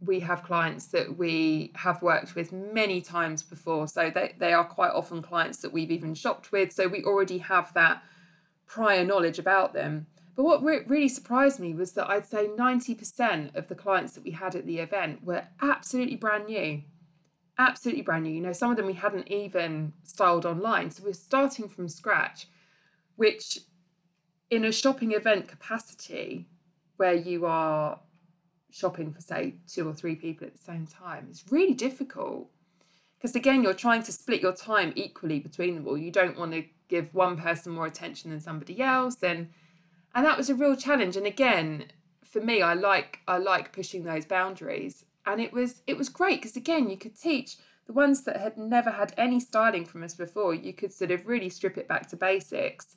we 0.00 0.20
have 0.20 0.44
clients 0.44 0.86
that 0.86 1.18
we 1.18 1.72
have 1.74 2.00
worked 2.02 2.36
with 2.36 2.52
many 2.52 3.00
times 3.00 3.42
before. 3.42 3.88
So 3.88 4.10
they, 4.10 4.34
they 4.38 4.52
are 4.52 4.64
quite 4.64 4.92
often 4.92 5.22
clients 5.22 5.58
that 5.62 5.72
we've 5.72 5.90
even 5.90 6.14
shopped 6.14 6.52
with. 6.52 6.72
So 6.72 6.86
we 6.88 7.02
already 7.02 7.38
have 7.38 7.72
that 7.72 8.02
prior 8.66 9.02
knowledge 9.02 9.38
about 9.38 9.72
them. 9.72 10.06
But 10.36 10.44
what 10.44 10.62
re- 10.62 10.84
really 10.86 11.08
surprised 11.08 11.58
me 11.58 11.74
was 11.74 11.92
that 11.92 12.10
i'd 12.10 12.26
say 12.26 12.48
90% 12.48 13.56
of 13.56 13.68
the 13.68 13.74
clients 13.74 14.12
that 14.12 14.24
we 14.24 14.32
had 14.32 14.54
at 14.54 14.66
the 14.66 14.78
event 14.78 15.24
were 15.24 15.44
absolutely 15.62 16.16
brand 16.16 16.46
new. 16.46 16.82
Absolutely 17.56 18.02
brand 18.02 18.24
new. 18.24 18.30
You 18.30 18.42
know 18.42 18.52
some 18.52 18.70
of 18.70 18.76
them 18.76 18.86
we 18.86 18.92
hadn't 18.92 19.28
even 19.28 19.94
styled 20.04 20.46
online. 20.46 20.90
So 20.90 21.02
we're 21.04 21.14
starting 21.14 21.66
from 21.66 21.88
scratch 21.88 22.46
which 23.16 23.60
in 24.50 24.64
a 24.64 24.72
shopping 24.72 25.12
event 25.12 25.48
capacity 25.48 26.46
where 26.96 27.14
you 27.14 27.46
are 27.46 28.00
shopping 28.70 29.12
for 29.12 29.20
say 29.20 29.54
two 29.68 29.88
or 29.88 29.92
three 29.92 30.16
people 30.16 30.46
at 30.46 30.52
the 30.52 30.62
same 30.62 30.86
time 30.86 31.28
it's 31.30 31.44
really 31.50 31.74
difficult. 31.74 32.50
Because 33.16 33.34
again 33.36 33.62
you're 33.62 33.74
trying 33.74 34.02
to 34.04 34.12
split 34.12 34.42
your 34.42 34.54
time 34.54 34.92
equally 34.96 35.38
between 35.40 35.74
them 35.74 35.86
all. 35.86 35.98
You 35.98 36.10
don't 36.10 36.38
want 36.38 36.52
to 36.52 36.64
give 36.88 37.14
one 37.14 37.36
person 37.36 37.72
more 37.72 37.86
attention 37.86 38.30
than 38.30 38.40
somebody 38.40 38.80
else 38.80 39.22
and 39.22 39.50
and 40.14 40.24
that 40.24 40.36
was 40.36 40.48
a 40.48 40.54
real 40.54 40.76
challenge. 40.76 41.16
And 41.16 41.26
again 41.26 41.86
for 42.34 42.40
me, 42.40 42.60
I 42.60 42.74
like 42.74 43.20
I 43.28 43.38
like 43.38 43.72
pushing 43.72 44.02
those 44.02 44.26
boundaries, 44.26 45.04
and 45.24 45.40
it 45.40 45.52
was 45.52 45.82
it 45.86 45.96
was 45.96 46.08
great 46.08 46.42
because 46.42 46.56
again, 46.56 46.90
you 46.90 46.96
could 46.96 47.18
teach 47.18 47.56
the 47.86 47.92
ones 47.92 48.24
that 48.24 48.40
had 48.40 48.58
never 48.58 48.90
had 48.90 49.14
any 49.16 49.38
styling 49.38 49.84
from 49.84 50.02
us 50.02 50.14
before. 50.14 50.52
You 50.52 50.72
could 50.72 50.92
sort 50.92 51.12
of 51.12 51.26
really 51.26 51.48
strip 51.48 51.78
it 51.78 51.86
back 51.86 52.08
to 52.08 52.16
basics 52.16 52.96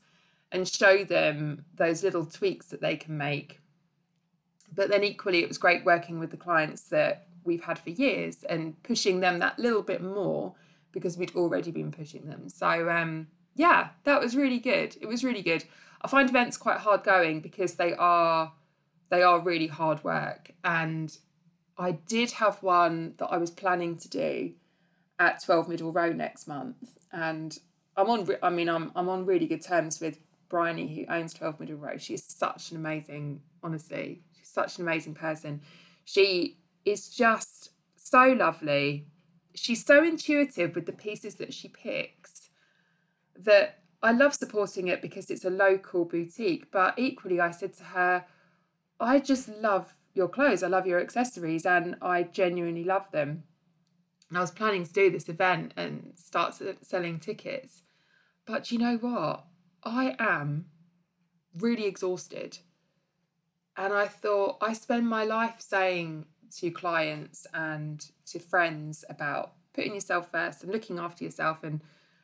and 0.51 0.67
show 0.67 1.03
them 1.03 1.65
those 1.75 2.03
little 2.03 2.25
tweaks 2.25 2.67
that 2.67 2.81
they 2.81 2.95
can 2.95 3.17
make. 3.17 3.59
But 4.73 4.89
then 4.89 5.03
equally, 5.03 5.39
it 5.39 5.47
was 5.47 5.57
great 5.57 5.85
working 5.85 6.19
with 6.19 6.31
the 6.31 6.37
clients 6.37 6.83
that 6.89 7.27
we've 7.43 7.63
had 7.63 7.79
for 7.79 7.89
years 7.89 8.43
and 8.43 8.81
pushing 8.83 9.21
them 9.21 9.39
that 9.39 9.57
little 9.57 9.81
bit 9.81 10.01
more 10.03 10.53
because 10.91 11.17
we'd 11.17 11.35
already 11.35 11.71
been 11.71 11.91
pushing 11.91 12.27
them. 12.27 12.49
So 12.49 12.89
um, 12.89 13.27
yeah, 13.55 13.89
that 14.03 14.21
was 14.21 14.35
really 14.35 14.59
good. 14.59 14.97
It 15.01 15.07
was 15.07 15.23
really 15.23 15.41
good. 15.41 15.63
I 16.01 16.07
find 16.07 16.29
events 16.29 16.57
quite 16.57 16.79
hard 16.79 17.03
going 17.03 17.41
because 17.41 17.75
they 17.75 17.93
are 17.93 18.53
they 19.09 19.23
are 19.23 19.39
really 19.39 19.67
hard 19.67 20.03
work. 20.03 20.51
And 20.63 21.17
I 21.77 21.91
did 21.91 22.31
have 22.31 22.61
one 22.61 23.13
that 23.17 23.27
I 23.27 23.37
was 23.37 23.51
planning 23.51 23.97
to 23.97 24.09
do 24.09 24.53
at 25.17 25.43
12 25.43 25.69
Middle 25.69 25.91
Row 25.91 26.11
next 26.11 26.47
month. 26.47 26.97
And 27.11 27.57
I'm 27.95 28.09
on 28.09 28.27
I 28.43 28.49
mean 28.49 28.69
I'm 28.69 28.91
I'm 28.95 29.09
on 29.09 29.25
really 29.25 29.47
good 29.47 29.63
terms 29.63 29.99
with 29.99 30.19
Bryony 30.49 30.93
who 30.95 31.13
owns 31.13 31.33
12 31.33 31.59
Middle 31.59 31.77
Row. 31.77 31.97
She's 31.97 32.23
such 32.23 32.71
an 32.71 32.77
amazing, 32.77 33.41
honestly, 33.63 34.21
she's 34.37 34.49
such 34.49 34.77
an 34.77 34.83
amazing 34.83 35.13
person. 35.13 35.61
She 36.05 36.57
is 36.85 37.09
just 37.09 37.71
so 37.95 38.35
lovely. 38.37 39.07
She's 39.53 39.85
so 39.85 40.03
intuitive 40.03 40.75
with 40.75 40.85
the 40.85 40.93
pieces 40.93 41.35
that 41.35 41.53
she 41.53 41.67
picks 41.67 42.49
that 43.37 43.79
I 44.01 44.11
love 44.11 44.33
supporting 44.33 44.87
it 44.87 45.01
because 45.01 45.29
it's 45.29 45.45
a 45.45 45.49
local 45.49 46.05
boutique. 46.05 46.71
But 46.71 46.97
equally, 46.97 47.39
I 47.39 47.51
said 47.51 47.73
to 47.77 47.83
her, 47.83 48.25
I 48.99 49.19
just 49.19 49.49
love 49.49 49.95
your 50.13 50.27
clothes. 50.27 50.63
I 50.63 50.67
love 50.67 50.87
your 50.87 50.99
accessories 50.99 51.65
and 51.65 51.95
I 52.01 52.23
genuinely 52.23 52.83
love 52.83 53.11
them. 53.11 53.43
And 54.29 54.37
I 54.37 54.41
was 54.41 54.51
planning 54.51 54.85
to 54.85 54.93
do 54.93 55.09
this 55.09 55.29
event 55.29 55.73
and 55.77 56.13
start 56.15 56.55
selling 56.81 57.19
tickets. 57.19 57.83
But 58.45 58.71
you 58.71 58.77
know 58.77 58.97
what? 58.97 59.45
I 59.87 60.15
am 60.19 60.65
really 61.57 61.85
exhausted. 61.85 62.59
And 63.75 63.93
I 63.93 64.07
thought, 64.07 64.57
I 64.61 64.73
spend 64.73 65.07
my 65.07 65.23
life 65.23 65.55
saying 65.59 66.25
to 66.57 66.71
clients 66.71 67.45
and 67.53 68.05
to 68.27 68.39
friends 68.39 69.05
about 69.09 69.53
putting 69.73 69.93
yourself 69.93 70.31
first 70.31 70.63
and 70.63 70.71
looking 70.71 70.97
after 70.97 71.23
yourself 71.23 71.63
and 71.63 71.81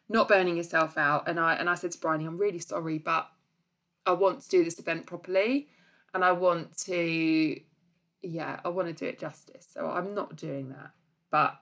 not 0.10 0.27
burning 0.27 0.58
yourself 0.58 0.98
out. 0.98 1.27
And 1.27 1.39
I 1.39 1.53
and 1.55 1.70
I 1.70 1.75
said 1.75 1.91
to 1.91 2.00
Bryony, 2.00 2.25
I'm 2.25 2.38
really 2.38 2.60
sorry, 2.60 2.98
but 2.98 3.29
I 4.05 4.13
want 4.13 4.41
to 4.41 4.50
do 4.50 4.63
this 4.63 4.79
event 4.79 5.05
properly 5.05 5.70
and 6.13 6.25
I 6.25 6.32
want 6.32 6.77
to 6.79 7.60
yeah, 8.22 8.60
I 8.63 8.70
want 8.70 8.88
to 8.88 8.93
do 8.93 9.05
it 9.05 9.20
justice. 9.20 9.67
So 9.72 9.88
I'm 9.88 10.13
not 10.13 10.36
doing 10.36 10.70
that. 10.70 10.91
But 11.29 11.60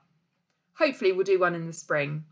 hopefully 0.74 1.12
we'll 1.12 1.24
do 1.24 1.40
one 1.40 1.54
in 1.54 1.66
the 1.66 1.72
spring. 1.72 2.24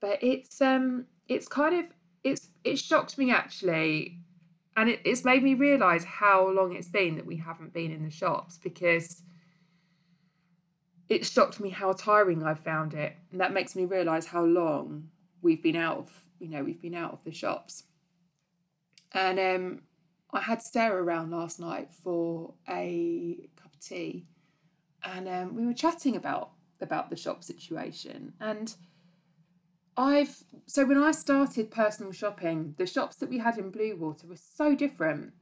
But 0.00 0.22
it's 0.22 0.60
um 0.60 1.06
it's 1.28 1.48
kind 1.48 1.74
of 1.74 1.86
it's 2.22 2.48
it 2.64 2.78
shocked 2.78 3.16
me 3.18 3.30
actually 3.30 4.18
and 4.76 4.88
it, 4.88 5.00
it's 5.04 5.24
made 5.24 5.42
me 5.42 5.54
realise 5.54 6.04
how 6.04 6.48
long 6.48 6.74
it's 6.74 6.88
been 6.88 7.16
that 7.16 7.26
we 7.26 7.36
haven't 7.36 7.72
been 7.72 7.90
in 7.90 8.04
the 8.04 8.10
shops 8.10 8.58
because 8.62 9.22
it 11.10 11.26
shocked 11.26 11.60
me 11.60 11.70
how 11.70 11.92
tiring 11.92 12.44
I 12.44 12.54
found 12.54 12.94
it. 12.94 13.16
And 13.32 13.40
that 13.40 13.52
makes 13.52 13.74
me 13.74 13.84
realise 13.84 14.26
how 14.26 14.44
long 14.44 15.08
we've 15.42 15.62
been 15.62 15.76
out 15.76 15.98
of, 15.98 16.12
you 16.38 16.48
know, 16.48 16.62
we've 16.62 16.80
been 16.80 16.94
out 16.94 17.12
of 17.12 17.24
the 17.24 17.32
shops. 17.32 17.82
And 19.12 19.40
um, 19.40 19.82
I 20.32 20.40
had 20.40 20.62
Sarah 20.62 21.02
around 21.02 21.32
last 21.32 21.58
night 21.58 21.92
for 21.92 22.54
a 22.68 23.48
cup 23.56 23.74
of 23.74 23.80
tea, 23.80 24.26
and 25.02 25.28
um, 25.28 25.56
we 25.56 25.66
were 25.66 25.74
chatting 25.74 26.14
about 26.14 26.52
about 26.80 27.10
the 27.10 27.16
shop 27.16 27.42
situation. 27.42 28.32
And 28.40 28.72
I've 30.00 30.44
so 30.66 30.84
when 30.84 30.98
I 30.98 31.12
started 31.12 31.70
personal 31.70 32.12
shopping, 32.12 32.74
the 32.78 32.86
shops 32.86 33.16
that 33.16 33.28
we 33.28 33.38
had 33.38 33.58
in 33.58 33.70
Bluewater 33.70 34.24
were 34.24 34.36
so 34.36 34.74
different. 34.74 35.32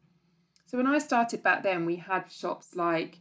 So 0.67 0.77
when 0.77 0.87
I 0.87 0.99
started 0.99 1.43
back 1.43 1.63
then, 1.63 1.87
we 1.87 1.97
had 1.97 2.31
shops 2.31 2.75
like 2.75 3.21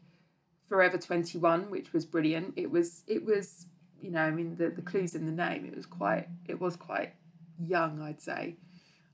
Forever 0.67 0.97
21, 0.97 1.69
which 1.69 1.93
was 1.93 2.05
brilliant. 2.05 2.53
It 2.55 2.71
was 2.71 3.03
it 3.07 3.23
was 3.23 3.67
you 4.01 4.11
know, 4.11 4.21
I 4.21 4.31
mean, 4.31 4.55
the, 4.57 4.69
the 4.69 4.81
clues 4.81 5.15
in 5.15 5.25
the 5.25 5.31
name, 5.31 5.65
it 5.65 5.75
was 5.75 5.85
quite, 5.85 6.27
it 6.47 6.59
was 6.59 6.75
quite 6.75 7.13
young, 7.59 8.01
I'd 8.01 8.21
say. 8.21 8.55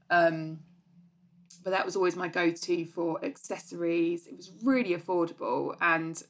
Um, 0.10 0.60
but 1.64 1.72
that 1.72 1.86
was 1.86 1.96
always 1.96 2.16
my 2.16 2.28
go-to 2.28 2.86
for 2.86 3.24
accessories. 3.24 4.28
It 4.28 4.36
was 4.36 4.52
really 4.64 4.96
affordable 4.96 5.76
and 5.80 6.22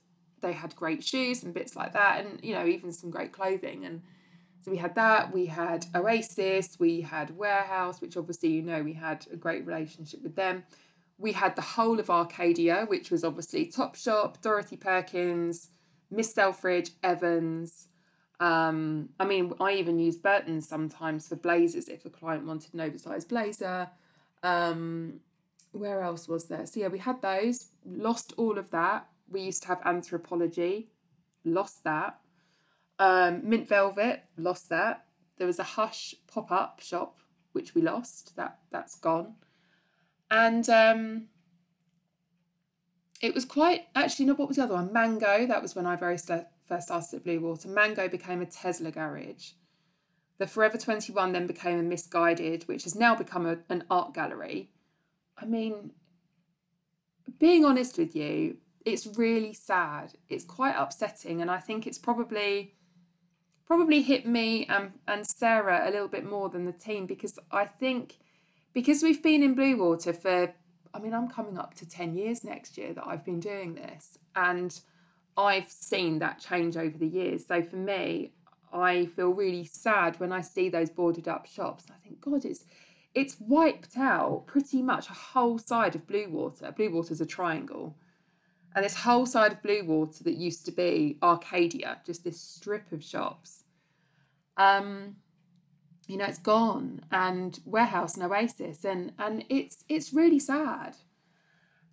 they 0.42 0.54
had 0.54 0.76
great 0.76 1.04
shoes 1.04 1.44
and 1.44 1.54
bits 1.54 1.76
like 1.76 1.94
that 1.94 2.24
and, 2.24 2.44
you 2.44 2.54
know, 2.54 2.66
even 2.66 2.92
some 2.92 3.10
great 3.10 3.32
clothing. 3.32 3.86
And 3.86 4.02
so 4.64 4.72
we 4.72 4.78
had 4.78 4.96
that, 4.96 5.34
we 5.34 5.46
had 5.48 5.86
Oasis, 5.94 6.80
we 6.80 7.02
had 7.02 7.36
Warehouse, 7.38 8.02
which 8.02 8.16
obviously, 8.18 8.50
you 8.50 8.62
know, 8.62 8.82
we 8.82 8.94
had 8.94 9.26
a 9.32 9.36
great 9.36 9.66
relationship 9.66 10.24
with 10.24 10.36
them. 10.36 10.64
We 11.18 11.34
had 11.34 11.56
the 11.56 11.62
whole 11.62 12.00
of 12.00 12.10
Arcadia, 12.10 12.86
which 12.88 13.12
was 13.12 13.24
obviously 13.24 13.66
Topshop, 13.68 14.42
Dorothy 14.42 14.78
Perkins, 14.78 15.70
Miss 16.10 16.34
Selfridge, 16.34 16.92
Evans, 17.04 17.88
um, 18.44 19.10
I 19.22 19.26
mean, 19.26 19.54
I 19.62 19.74
even 19.74 20.00
use 20.00 20.18
Burton's 20.18 20.68
sometimes 20.68 21.30
for 21.30 21.38
blazers 21.38 21.88
if 21.88 22.06
a 22.06 22.10
client 22.10 22.46
wanted 22.46 22.74
an 22.74 22.82
oversized 22.82 23.30
blazer. 23.30 23.90
Um, 24.42 25.22
where 25.72 26.02
else 26.02 26.28
was 26.28 26.46
there? 26.46 26.66
So 26.66 26.82
yeah, 26.82 26.90
we 26.90 27.00
had 27.00 27.22
those. 27.22 27.68
Lost 27.86 28.34
all 28.36 28.58
of 28.58 28.70
that. 28.72 29.08
We 29.30 29.42
used 29.42 29.62
to 29.64 29.70
have 29.70 29.82
Anthropologie, 29.82 30.88
Lost 31.46 31.84
that. 31.86 32.20
Um, 33.00 33.42
Mint 33.44 33.68
Velvet. 33.68 34.24
Lost 34.38 34.70
that. 34.70 35.06
There 35.38 35.48
was 35.48 35.60
a 35.60 35.64
Hush 35.64 36.16
pop 36.28 36.52
up 36.52 36.80
shop 36.82 37.20
which 37.54 37.74
we 37.74 37.82
lost. 37.82 38.36
That 38.36 38.60
that's 38.72 38.96
gone. 38.96 39.36
And 40.30 40.68
um, 40.70 41.28
it 43.22 43.34
was 43.34 43.46
quite 43.46 43.88
actually 43.96 44.26
no. 44.26 44.34
What 44.34 44.48
was 44.48 44.58
the 44.58 44.64
other 44.64 44.74
one? 44.74 44.92
Mango. 44.92 45.48
That 45.48 45.62
was 45.62 45.76
when 45.76 45.86
I 45.86 45.96
very 45.96 46.18
st- 46.18 46.48
first 46.68 46.88
started 46.88 47.14
at 47.14 47.24
Bluewater, 47.24 47.68
Mango 47.68 48.08
became 48.08 48.42
a 48.42 48.46
Tesla 48.46 48.92
garage. 48.92 49.52
The 50.40 50.48
Forever 50.48 50.78
21 50.78 51.32
then 51.32 51.46
became 51.46 51.80
a 51.80 51.84
Missguided, 51.84 52.68
which 52.68 52.84
has 52.86 52.96
now 52.96 53.16
become 53.16 53.46
a, 53.46 53.60
an 53.70 53.84
art 53.90 54.14
gallery. 54.14 54.72
I 55.38 55.46
mean, 55.46 55.92
being 57.40 57.64
honest 57.64 57.98
with 57.98 58.16
you, 58.16 58.58
it's 58.86 59.06
really 59.06 59.54
sad. 59.54 60.14
It's 60.28 60.44
quite 60.44 60.76
upsetting, 60.76 61.42
and 61.42 61.52
I 61.52 61.60
think 61.60 61.86
it's 61.86 62.00
probably 62.00 62.76
probably 63.66 64.02
hit 64.02 64.26
me 64.26 64.66
and, 64.66 64.94
and 65.08 65.26
Sarah 65.26 65.84
a 65.88 65.92
little 65.92 66.08
bit 66.08 66.26
more 66.26 66.50
than 66.50 66.66
the 66.66 66.72
team 66.72 67.06
because 67.06 67.40
I 67.52 67.66
think 67.66 68.18
because 68.74 69.04
we've 69.04 69.22
been 69.22 69.44
in 69.44 69.56
Bluewater 69.56 70.16
for 70.16 70.54
I 70.94 71.00
mean 71.00 71.14
I'm 71.14 71.30
coming 71.30 71.58
up 71.58 71.74
to 71.76 71.90
10 71.90 72.16
years 72.16 72.44
next 72.44 72.78
year 72.78 72.94
that 72.94 73.06
I've 73.06 73.26
been 73.26 73.40
doing 73.40 73.76
this 73.76 74.18
and 74.36 74.80
I've 75.38 75.70
seen 75.70 76.20
that 76.20 76.40
change 76.40 76.78
over 76.78 76.98
the 76.98 77.08
years. 77.08 77.48
So 77.48 77.64
for 77.64 77.78
me, 77.78 78.34
I 78.72 79.06
feel 79.08 79.30
really 79.30 79.66
sad 79.66 80.20
when 80.20 80.32
I 80.32 80.42
see 80.42 80.70
those 80.70 80.90
boarded 80.90 81.28
up 81.28 81.46
shops. 81.46 81.86
I 81.90 81.96
think, 82.04 82.22
God, 82.22 82.46
it's 82.46 82.66
it's 83.14 83.38
wiped 83.40 83.96
out 83.96 84.46
pretty 84.48 84.82
much 84.82 85.08
a 85.08 85.14
whole 85.14 85.60
side 85.60 85.94
of 85.96 86.08
Bluewater. 86.08 86.76
Bluewater's 86.76 87.22
a 87.22 87.26
triangle. 87.28 87.96
And 88.76 88.84
this 88.84 88.98
whole 88.98 89.26
side 89.26 89.52
of 89.52 89.62
Bluewater 89.62 90.24
that 90.24 90.34
used 90.34 90.66
to 90.66 90.72
be 90.72 91.18
Arcadia, 91.22 92.02
just 92.06 92.24
this 92.24 92.42
strip 92.42 92.92
of 92.92 93.04
shops. 93.04 93.64
Um, 94.58 95.18
you 96.08 96.18
know, 96.18 96.26
it's 96.26 96.40
gone. 96.40 97.06
And 97.12 97.60
Warehouse 97.66 98.16
and 98.16 98.24
Oasis. 98.24 98.84
And 98.84 99.14
and 99.20 99.46
it's 99.50 99.84
it's 99.88 100.14
really 100.14 100.40
sad. 100.40 100.98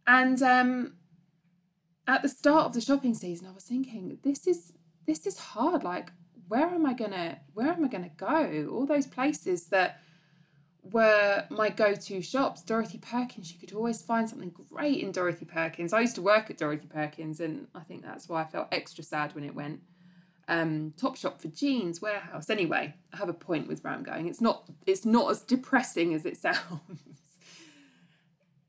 And 0.07 0.43
um 0.43 0.95
at 2.07 2.23
the 2.23 2.29
start 2.29 2.67
of 2.67 2.75
the 2.75 2.81
shopping 2.81 3.15
season, 3.15 3.47
I 3.47 3.53
was 3.53 3.65
thinking, 3.65 4.19
this 4.23 4.47
is 4.47 4.73
this 5.07 5.27
is 5.27 5.39
hard. 5.39 5.85
Like, 5.85 6.13
where 6.49 6.69
am 6.69 6.87
I 6.87 6.95
gonna 6.95 7.41
where 7.53 7.69
am 7.69 7.85
I 7.85 7.89
gonna 7.89 8.11
go? 8.17 8.69
All 8.73 8.87
those 8.87 9.07
places 9.07 9.67
that 9.69 10.01
were 10.93 11.45
my 11.51 11.69
go-to 11.69 12.23
shops. 12.23 12.63
Dorothy 12.63 12.99
Perkins, 12.99 13.53
you 13.53 13.59
could 13.59 13.75
always 13.75 14.03
find 14.03 14.29
something 14.29 14.51
great 14.51 15.03
in 15.03 15.13
Dorothy 15.13 15.45
Perkins. 15.45 15.93
I 15.93 16.01
used 16.01 16.15
to 16.17 16.23
work 16.23 16.51
at 16.51 16.59
Dorothy 16.59 16.87
Perkins, 16.87 17.41
and 17.41 17.69
I 17.75 17.81
think 17.81 18.03
that's 18.03 18.29
why 18.29 18.43
I 18.43 18.45
felt 18.45 18.69
extra 18.73 19.05
sad 19.05 19.35
when 19.35 19.45
it 19.45 19.55
went. 19.55 19.81
Um, 20.49 20.95
Top 20.97 21.17
shop 21.17 21.41
for 21.41 21.49
jeans, 21.49 22.03
warehouse. 22.03 22.51
Anyway, 22.51 22.95
I 23.13 23.17
have 23.17 23.29
a 23.29 23.35
point 23.35 23.69
with 23.69 23.85
where 23.85 23.93
I'm 23.93 24.03
going. 24.03 24.27
It's 24.27 24.41
not 24.41 24.69
it's 24.87 25.05
not 25.05 25.31
as 25.31 25.41
depressing 25.43 26.13
as 26.13 26.27
it 26.27 26.37
sounds. 26.47 27.03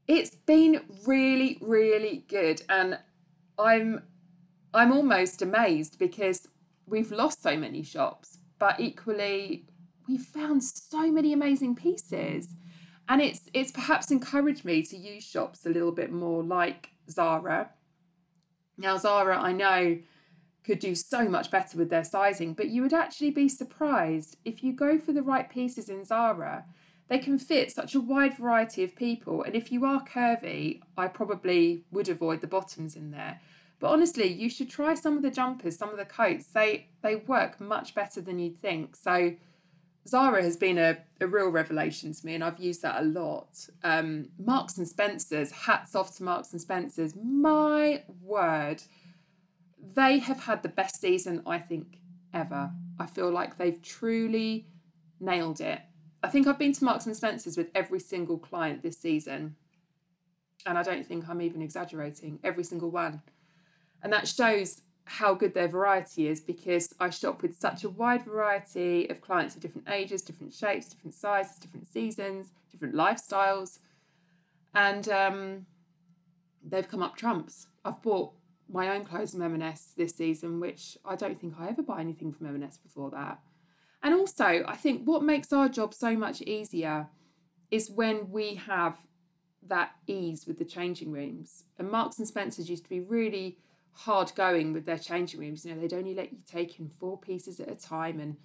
it's 0.08 0.36
been 0.36 0.82
really, 1.06 1.58
really 1.60 2.24
good, 2.28 2.62
and 2.70 3.00
I'm 3.58 4.04
I'm 4.74 4.92
almost 4.92 5.42
amazed 5.42 5.98
because 5.98 6.48
we've 6.86 7.12
lost 7.12 7.42
so 7.42 7.58
many 7.58 7.84
shops, 7.84 8.38
but 8.60 8.80
equally 8.80 9.66
we've 10.12 10.22
found 10.22 10.64
so 10.64 11.12
many 11.12 11.32
amazing 11.32 11.76
pieces. 11.76 12.50
And 13.08 13.22
it's 13.22 13.50
it's 13.54 13.72
perhaps 13.72 14.12
encouraged 14.12 14.64
me 14.66 14.84
to 14.84 14.98
use 14.98 15.24
shops 15.24 15.66
a 15.66 15.70
little 15.70 15.92
bit 15.92 16.12
more 16.12 16.44
like 16.44 16.90
Zara 17.10 17.70
Now, 18.78 18.98
Zara, 18.98 19.38
I 19.38 19.52
know, 19.52 20.00
could 20.64 20.80
do 20.80 20.96
so 20.96 21.28
much 21.28 21.50
better 21.50 21.78
with 21.78 21.90
their 21.90 22.04
sizing, 22.04 22.54
but 22.54 22.70
you 22.70 22.82
would 22.84 22.94
actually 22.94 23.32
be 23.32 23.50
surprised 23.50 24.38
if 24.46 24.64
you 24.64 24.74
go 24.74 24.98
for 25.00 25.12
the 25.12 25.24
right 25.24 25.50
pieces 25.50 25.90
in 25.90 26.06
Zara. 26.06 26.66
They 27.08 27.18
can 27.18 27.38
fit 27.40 27.72
such 27.72 27.96
a 27.96 28.00
wide 28.00 28.38
variety 28.38 28.84
of 28.84 28.96
people, 28.96 29.44
and 29.44 29.56
if 29.56 29.72
you 29.72 29.84
are 29.86 30.06
curvy, 30.06 30.82
I 30.98 31.08
probably 31.08 31.84
would 31.92 32.08
avoid 32.08 32.42
the 32.42 32.48
bottoms 32.48 32.96
in 32.96 33.12
there. 33.12 33.42
But 33.80 33.90
honestly, 33.90 34.28
you 34.28 34.50
should 34.50 34.70
try 34.70 34.94
some 34.94 35.18
of 35.18 35.24
the 35.24 35.32
jumpers, 35.32 35.78
some 35.78 35.90
of 35.90 35.98
the 35.98 36.06
coats. 36.06 36.46
They 36.46 36.88
they 37.02 37.16
work 37.16 37.60
much 37.60 37.96
better 37.96 38.22
than 38.22 38.40
you'd 38.40 38.60
think. 38.60 38.96
So 38.96 39.34
Zara 40.08 40.42
has 40.42 40.58
been 40.58 40.78
a, 40.78 40.98
a 41.20 41.28
real 41.28 41.50
revelation 41.50 42.14
to 42.14 42.26
me, 42.26 42.34
and 42.34 42.44
I've 42.44 42.60
used 42.60 42.82
that 42.82 43.02
a 43.02 43.06
lot. 43.06 43.70
Um, 43.84 44.30
Marks 44.40 44.78
and 44.78 44.88
Spencers, 44.88 45.52
hats 45.52 45.96
off 45.96 46.16
to 46.18 46.24
Marks 46.24 46.52
and 46.52 46.62
Spencers. 46.62 47.14
My 47.16 48.04
word, 48.22 48.84
they 49.80 50.20
have 50.20 50.42
had 50.44 50.64
the 50.64 50.70
best 50.70 51.00
season 51.00 51.44
I 51.46 51.60
think 51.60 52.00
ever. 52.34 52.72
I 53.00 53.06
feel 53.06 53.30
like 53.30 53.58
they've 53.58 53.82
truly 53.82 54.68
nailed 55.20 55.62
it. 55.62 55.82
I 56.24 56.30
think 56.30 56.48
I've 56.48 56.60
been 56.60 56.74
to 56.74 56.84
Marks 56.84 57.06
and 57.06 57.16
Spencers 57.16 57.58
with 57.58 57.70
every 57.76 58.00
single 58.00 58.38
client 58.38 58.82
this 58.82 58.98
season, 58.98 59.56
and 60.66 60.78
I 60.78 60.84
don't 60.84 61.06
think 61.06 61.30
I'm 61.30 61.42
even 61.42 61.62
exaggerating. 61.62 62.40
Every 62.44 62.64
single 62.64 62.90
one, 62.90 63.22
and 64.02 64.12
that 64.14 64.28
shows 64.28 64.82
how 65.12 65.34
good 65.34 65.54
their 65.54 65.68
variety 65.68 66.28
is 66.28 66.40
because 66.40 66.94
I 66.98 67.10
shop 67.10 67.42
with 67.42 67.60
such 67.60 67.84
a 67.84 67.90
wide 67.90 68.24
variety 68.24 69.10
of 69.10 69.20
clients 69.20 69.56
of 69.56 69.62
different 69.62 69.90
ages, 69.90 70.22
different 70.22 70.54
shapes, 70.54 70.88
different 70.88 71.14
sizes, 71.14 71.58
different 71.58 71.86
seasons, 71.86 72.54
different 72.72 72.96
lifestyles. 72.96 73.80
And 74.74 75.10
um, 75.10 75.66
they've 76.64 76.88
come 76.88 77.04
up 77.04 77.18
trumps. 77.18 77.68
I've 77.84 78.02
bought 78.02 78.32
my 78.70 78.88
own 78.88 79.04
clothes 79.04 79.32
from 79.32 79.42
M&S 79.42 79.92
this 79.98 80.16
season, 80.16 80.62
which 80.62 80.98
I 81.04 81.18
don't 81.18 81.38
think 81.38 81.56
I 81.60 81.68
ever 81.68 81.82
buy 81.82 82.00
anything 82.00 82.32
from 82.32 82.48
M&S 82.48 82.78
before 82.78 83.12
that. 83.12 83.40
And 84.02 84.14
also, 84.14 84.64
I 84.66 84.78
think 84.78 85.04
what 85.04 85.24
makes 85.24 85.52
our 85.52 85.68
job 85.68 85.94
so 85.94 86.16
much 86.16 86.42
easier 86.42 87.10
is 87.70 87.92
when 87.92 88.32
we 88.32 88.56
have 88.56 88.98
that 89.68 89.92
ease 90.08 90.48
with 90.48 90.58
the 90.58 90.66
changing 90.66 91.12
rooms. 91.12 91.66
And 91.78 91.92
Marks 91.92 92.18
and 92.18 92.26
Spencers 92.26 92.70
used 92.70 92.84
to 92.84 92.90
be 92.90 93.02
really 93.02 93.58
hard 93.94 94.32
going 94.36 94.74
with 94.74 94.86
their 94.86 94.98
changing 94.98 95.40
rooms. 95.40 95.66
You 95.66 95.74
know, 95.74 95.82
they'd 95.82 95.94
only 95.94 96.14
let 96.14 96.32
you 96.32 96.40
take 96.50 96.80
in 96.80 96.90
four 96.90 97.18
pieces 97.18 97.60
at 97.60 97.70
a 97.70 97.76
time, 97.76 98.20
and 98.20 98.38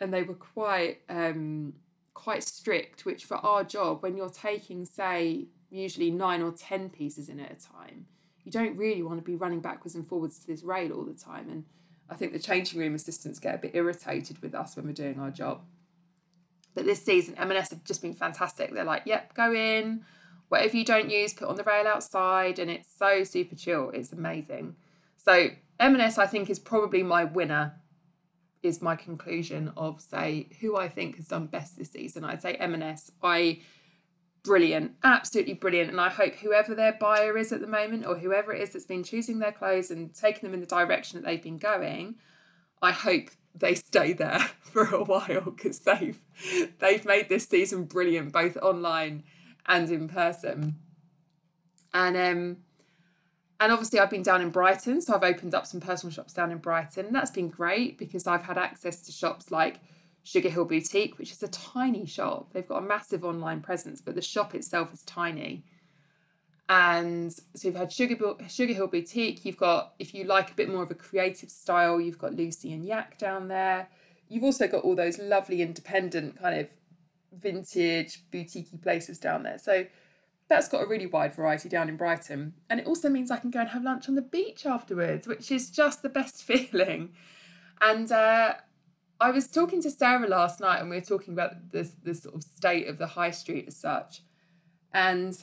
and 0.00 0.12
they 0.12 0.22
were 0.22 0.34
quite 0.34 1.00
um, 1.08 1.74
quite 2.14 2.42
strict. 2.42 3.04
Which 3.04 3.24
for 3.24 3.36
our 3.38 3.64
job, 3.64 4.02
when 4.02 4.16
you're 4.16 4.30
taking 4.30 4.84
say 4.84 5.46
usually 5.70 6.10
nine 6.10 6.42
or 6.42 6.52
ten 6.52 6.90
pieces 6.90 7.28
in 7.28 7.40
at 7.40 7.50
a 7.50 7.54
time, 7.54 8.06
you 8.44 8.52
don't 8.52 8.76
really 8.76 9.02
want 9.02 9.18
to 9.18 9.24
be 9.24 9.36
running 9.36 9.60
backwards 9.60 9.94
and 9.94 10.06
forwards 10.06 10.38
to 10.40 10.46
this 10.46 10.62
rail 10.62 10.92
all 10.92 11.04
the 11.04 11.14
time. 11.14 11.48
And 11.48 11.64
I 12.08 12.14
think 12.14 12.32
the 12.32 12.38
changing 12.38 12.80
room 12.80 12.94
assistants 12.94 13.38
get 13.38 13.54
a 13.54 13.58
bit 13.58 13.74
irritated 13.74 14.42
with 14.42 14.54
us 14.54 14.76
when 14.76 14.86
we're 14.86 14.92
doing 14.92 15.18
our 15.18 15.30
job. 15.30 15.62
But 16.74 16.84
this 16.84 17.02
season, 17.02 17.34
M&S 17.36 17.70
have 17.70 17.82
just 17.82 18.00
been 18.00 18.14
fantastic. 18.14 18.72
They're 18.72 18.84
like, 18.84 19.02
"Yep, 19.04 19.34
go 19.34 19.52
in." 19.52 20.04
Whatever 20.50 20.76
you 20.76 20.84
don't 20.84 21.08
use, 21.08 21.32
put 21.32 21.48
on 21.48 21.54
the 21.54 21.64
rail 21.64 21.86
outside, 21.86 22.58
and 22.58 22.70
it's 22.70 22.88
so 22.94 23.24
super 23.24 23.54
chill. 23.54 23.90
It's 23.94 24.12
amazing. 24.12 24.74
So 25.16 25.50
M&S, 25.78 26.18
I 26.18 26.26
think, 26.26 26.50
is 26.50 26.58
probably 26.58 27.02
my 27.02 27.24
winner. 27.24 27.76
Is 28.62 28.82
my 28.82 28.94
conclusion 28.94 29.72
of 29.74 30.02
say 30.02 30.48
who 30.60 30.76
I 30.76 30.86
think 30.88 31.16
has 31.16 31.28
done 31.28 31.46
best 31.46 31.78
this 31.78 31.92
season. 31.92 32.24
I'd 32.24 32.42
say 32.42 32.56
M&S. 32.56 33.10
I 33.22 33.60
brilliant, 34.42 34.96
absolutely 35.02 35.54
brilliant, 35.54 35.90
and 35.90 36.00
I 36.00 36.10
hope 36.10 36.34
whoever 36.34 36.74
their 36.74 36.92
buyer 36.92 37.38
is 37.38 37.52
at 37.52 37.60
the 37.60 37.66
moment, 37.66 38.04
or 38.04 38.18
whoever 38.18 38.52
it 38.52 38.60
is 38.60 38.70
that's 38.70 38.84
been 38.84 39.04
choosing 39.04 39.38
their 39.38 39.52
clothes 39.52 39.90
and 39.90 40.14
taking 40.14 40.42
them 40.42 40.52
in 40.52 40.60
the 40.60 40.66
direction 40.66 41.18
that 41.18 41.26
they've 41.26 41.42
been 41.42 41.56
going, 41.56 42.16
I 42.82 42.92
hope 42.92 43.30
they 43.54 43.76
stay 43.76 44.12
there 44.12 44.40
for 44.60 44.84
a 44.94 45.04
while 45.04 45.40
because 45.42 45.78
they've 45.80 46.20
they've 46.80 47.04
made 47.04 47.28
this 47.28 47.46
season 47.46 47.84
brilliant, 47.84 48.32
both 48.32 48.56
online 48.58 49.22
and 49.66 49.90
in 49.90 50.08
person. 50.08 50.76
And 51.92 52.16
um 52.16 52.56
and 53.58 53.72
obviously 53.72 53.98
I've 53.98 54.10
been 54.10 54.22
down 54.22 54.40
in 54.40 54.50
Brighton, 54.50 55.02
so 55.02 55.14
I've 55.14 55.22
opened 55.22 55.54
up 55.54 55.66
some 55.66 55.80
personal 55.80 56.12
shops 56.12 56.32
down 56.32 56.50
in 56.50 56.58
Brighton. 56.58 57.12
That's 57.12 57.30
been 57.30 57.48
great 57.48 57.98
because 57.98 58.26
I've 58.26 58.44
had 58.44 58.56
access 58.56 59.02
to 59.02 59.12
shops 59.12 59.50
like 59.50 59.80
Sugar 60.22 60.48
Hill 60.48 60.64
Boutique, 60.64 61.18
which 61.18 61.32
is 61.32 61.42
a 61.42 61.48
tiny 61.48 62.06
shop. 62.06 62.52
They've 62.52 62.66
got 62.66 62.78
a 62.78 62.86
massive 62.86 63.24
online 63.24 63.60
presence, 63.60 64.00
but 64.00 64.14
the 64.14 64.22
shop 64.22 64.54
itself 64.54 64.92
is 64.94 65.02
tiny. 65.02 65.64
And 66.70 67.32
so 67.32 67.66
you've 67.68 67.76
had 67.76 67.92
Sugar, 67.92 68.16
Sugar 68.48 68.72
Hill 68.72 68.86
Boutique. 68.86 69.44
You've 69.44 69.56
got, 69.56 69.94
if 69.98 70.14
you 70.14 70.24
like 70.24 70.52
a 70.52 70.54
bit 70.54 70.70
more 70.70 70.82
of 70.82 70.90
a 70.90 70.94
creative 70.94 71.50
style, 71.50 72.00
you've 72.00 72.18
got 72.18 72.34
Lucy 72.34 72.72
and 72.72 72.84
Yak 72.84 73.18
down 73.18 73.48
there. 73.48 73.88
You've 74.28 74.44
also 74.44 74.68
got 74.68 74.84
all 74.84 74.94
those 74.94 75.18
lovely 75.18 75.62
independent 75.62 76.40
kind 76.40 76.60
of 76.60 76.68
vintage 77.32 78.24
boutiquey 78.32 78.80
places 78.82 79.18
down 79.18 79.42
there. 79.42 79.58
So 79.58 79.86
that's 80.48 80.68
got 80.68 80.82
a 80.82 80.86
really 80.86 81.06
wide 81.06 81.34
variety 81.34 81.68
down 81.68 81.88
in 81.88 81.96
Brighton. 81.96 82.54
And 82.68 82.80
it 82.80 82.86
also 82.86 83.08
means 83.08 83.30
I 83.30 83.36
can 83.36 83.50
go 83.50 83.60
and 83.60 83.68
have 83.70 83.84
lunch 83.84 84.08
on 84.08 84.16
the 84.16 84.22
beach 84.22 84.66
afterwards, 84.66 85.26
which 85.26 85.50
is 85.50 85.70
just 85.70 86.02
the 86.02 86.08
best 86.08 86.42
feeling. 86.44 87.10
And 87.80 88.10
uh, 88.10 88.54
I 89.20 89.30
was 89.30 89.48
talking 89.48 89.80
to 89.82 89.90
Sarah 89.90 90.28
last 90.28 90.60
night 90.60 90.80
and 90.80 90.90
we 90.90 90.96
were 90.96 91.02
talking 91.02 91.34
about 91.34 91.70
this, 91.70 91.92
this 92.02 92.22
sort 92.22 92.34
of 92.34 92.42
state 92.42 92.88
of 92.88 92.98
the 92.98 93.06
high 93.06 93.30
street 93.30 93.66
as 93.68 93.76
such. 93.76 94.22
And 94.92 95.40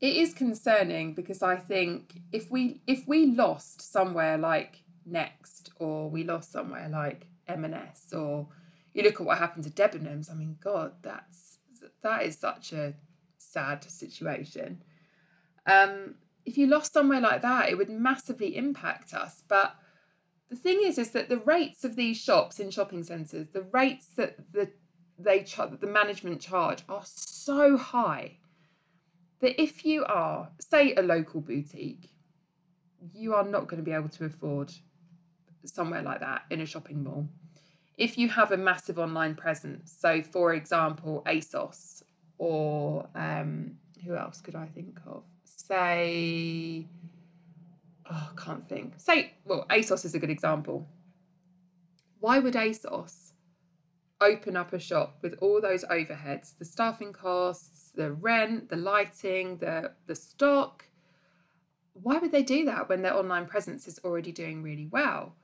it 0.00 0.16
is 0.16 0.34
concerning 0.34 1.14
because 1.14 1.42
I 1.42 1.56
think 1.56 2.20
if 2.32 2.50
we 2.50 2.82
if 2.86 3.08
we 3.08 3.26
lost 3.26 3.80
somewhere 3.80 4.36
like 4.36 4.82
Next 5.08 5.70
or 5.78 6.10
we 6.10 6.24
lost 6.24 6.50
somewhere 6.50 6.88
like 6.88 7.28
M&S 7.46 8.12
or 8.12 8.48
you 8.96 9.02
look 9.02 9.20
at 9.20 9.26
what 9.26 9.36
happened 9.36 9.64
to 9.64 9.70
Debenhams. 9.70 10.30
I 10.30 10.34
mean, 10.34 10.56
God, 10.58 10.92
that's 11.02 11.58
that 12.02 12.22
is 12.22 12.38
such 12.38 12.72
a 12.72 12.94
sad 13.36 13.84
situation. 13.84 14.82
Um, 15.66 16.14
if 16.46 16.56
you 16.56 16.66
lost 16.66 16.94
somewhere 16.94 17.20
like 17.20 17.42
that, 17.42 17.68
it 17.68 17.76
would 17.76 17.90
massively 17.90 18.56
impact 18.56 19.12
us. 19.12 19.42
But 19.46 19.76
the 20.48 20.56
thing 20.56 20.80
is, 20.82 20.96
is 20.96 21.10
that 21.10 21.28
the 21.28 21.36
rates 21.36 21.84
of 21.84 21.94
these 21.94 22.16
shops 22.16 22.58
in 22.58 22.70
shopping 22.70 23.02
centres, 23.02 23.48
the 23.48 23.66
rates 23.70 24.06
that 24.16 24.52
the 24.52 24.70
they 25.18 25.42
char- 25.42 25.68
that 25.68 25.82
the 25.82 25.86
management 25.86 26.40
charge 26.40 26.82
are 26.88 27.02
so 27.04 27.76
high 27.76 28.38
that 29.40 29.60
if 29.60 29.84
you 29.84 30.06
are, 30.06 30.48
say, 30.58 30.94
a 30.94 31.02
local 31.02 31.42
boutique, 31.42 32.14
you 33.12 33.34
are 33.34 33.44
not 33.44 33.68
going 33.68 33.78
to 33.78 33.84
be 33.84 33.92
able 33.92 34.08
to 34.08 34.24
afford 34.24 34.72
somewhere 35.66 36.02
like 36.02 36.20
that 36.20 36.42
in 36.50 36.62
a 36.62 36.66
shopping 36.66 37.04
mall 37.04 37.28
if 37.96 38.18
you 38.18 38.28
have 38.28 38.52
a 38.52 38.56
massive 38.56 38.98
online 38.98 39.34
presence, 39.34 39.96
so 39.98 40.22
for 40.22 40.54
example, 40.54 41.22
ASOS 41.26 42.02
or 42.38 43.08
um, 43.14 43.76
who 44.04 44.16
else 44.16 44.40
could 44.40 44.54
I 44.54 44.66
think 44.66 44.98
of? 45.06 45.22
Say, 45.44 46.86
oh, 48.10 48.30
I 48.32 48.40
can't 48.40 48.68
think. 48.68 48.94
Say, 48.98 49.34
well, 49.44 49.66
ASOS 49.70 50.04
is 50.04 50.14
a 50.14 50.18
good 50.18 50.30
example. 50.30 50.86
Why 52.20 52.38
would 52.38 52.54
ASOS 52.54 53.32
open 54.20 54.56
up 54.56 54.72
a 54.72 54.78
shop 54.78 55.18
with 55.22 55.34
all 55.40 55.60
those 55.60 55.84
overheads, 55.84 56.56
the 56.58 56.64
staffing 56.64 57.12
costs, 57.12 57.92
the 57.94 58.12
rent, 58.12 58.68
the 58.68 58.76
lighting, 58.76 59.58
the 59.58 59.92
the 60.06 60.14
stock? 60.14 60.84
Why 61.94 62.18
would 62.18 62.32
they 62.32 62.42
do 62.42 62.66
that 62.66 62.90
when 62.90 63.00
their 63.00 63.16
online 63.16 63.46
presence 63.46 63.88
is 63.88 63.98
already 64.04 64.32
doing 64.32 64.62
really 64.62 64.86
well? 64.86 65.34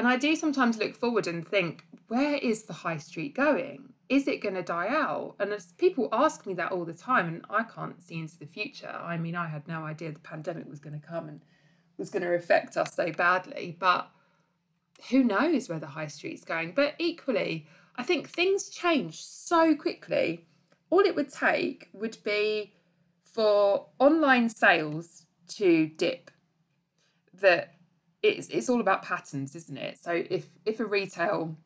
And 0.00 0.08
I 0.08 0.16
do 0.16 0.34
sometimes 0.34 0.78
look 0.78 0.96
forward 0.96 1.26
and 1.26 1.46
think, 1.46 1.84
where 2.08 2.36
is 2.36 2.62
the 2.62 2.72
high 2.72 2.96
street 2.96 3.34
going? 3.34 3.92
Is 4.08 4.26
it 4.26 4.40
going 4.40 4.54
to 4.54 4.62
die 4.62 4.88
out? 4.88 5.34
And 5.38 5.52
as 5.52 5.72
people 5.72 6.08
ask 6.10 6.46
me 6.46 6.54
that 6.54 6.72
all 6.72 6.86
the 6.86 6.94
time, 6.94 7.28
and 7.28 7.44
I 7.50 7.64
can't 7.64 8.00
see 8.00 8.18
into 8.18 8.38
the 8.38 8.46
future. 8.46 8.88
I 8.88 9.18
mean, 9.18 9.36
I 9.36 9.46
had 9.48 9.68
no 9.68 9.84
idea 9.84 10.10
the 10.10 10.18
pandemic 10.20 10.66
was 10.70 10.80
going 10.80 10.98
to 10.98 11.06
come 11.06 11.28
and 11.28 11.42
was 11.98 12.08
going 12.08 12.22
to 12.22 12.32
affect 12.32 12.78
us 12.78 12.94
so 12.94 13.12
badly. 13.12 13.76
But 13.78 14.10
who 15.10 15.22
knows 15.22 15.68
where 15.68 15.78
the 15.78 15.88
high 15.88 16.06
street's 16.06 16.44
going? 16.44 16.72
But 16.72 16.94
equally, 16.98 17.66
I 17.96 18.02
think 18.02 18.26
things 18.26 18.70
change 18.70 19.22
so 19.22 19.74
quickly. 19.74 20.46
All 20.88 21.00
it 21.00 21.14
would 21.14 21.30
take 21.30 21.90
would 21.92 22.16
be 22.24 22.72
for 23.22 23.88
online 23.98 24.48
sales 24.48 25.26
to 25.48 25.88
dip. 25.88 26.30
That 27.34 27.74
it's 28.22 28.48
it's 28.48 28.68
all 28.68 28.80
about 28.80 29.02
patterns, 29.02 29.54
isn't 29.56 29.76
it? 29.78 29.98
So 29.98 30.24
if 30.30 30.48
if 30.64 30.80
a 30.80 30.84
retail, 30.86 31.56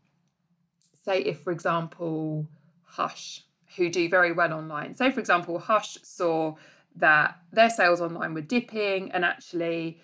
say 1.05 1.21
if 1.21 1.41
for 1.41 1.53
example, 1.53 2.49
Hush, 2.85 3.45
who 3.77 3.91
do 3.91 4.09
very 4.09 4.33
well 4.33 4.53
online, 4.53 4.95
say 4.95 5.11
for 5.11 5.21
example, 5.21 5.59
Hush 5.59 5.99
saw 6.03 6.57
that 6.97 7.39
their 7.53 7.71
sales 7.71 8.01
online 8.01 8.35
were 8.35 8.41
dipping 8.41 9.11
and 9.13 9.25
actually 9.25 10.01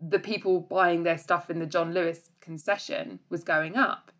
the 0.00 0.18
people 0.18 0.60
buying 0.60 1.02
their 1.02 1.18
stuff 1.18 1.50
in 1.50 1.58
the 1.58 1.66
John 1.66 1.92
Lewis 1.94 2.30
concession 2.40 3.20
was 3.28 3.44
going 3.44 3.76
up. 3.76 4.10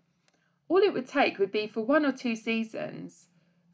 All 0.68 0.78
it 0.78 0.92
would 0.92 1.08
take 1.08 1.38
would 1.38 1.52
be 1.52 1.66
for 1.66 1.82
one 1.84 2.04
or 2.06 2.12
two 2.12 2.36
seasons 2.36 3.26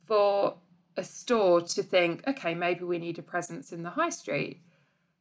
for 0.05 0.57
a 0.97 1.05
store 1.05 1.61
to 1.61 1.83
think, 1.83 2.27
okay, 2.27 2.55
maybe 2.55 2.85
we 2.85 2.99
need 2.99 3.19
a 3.19 3.23
presence 3.23 3.73
in 3.73 3.83
the 3.83 3.91
high 3.91 4.11
street 4.11 4.63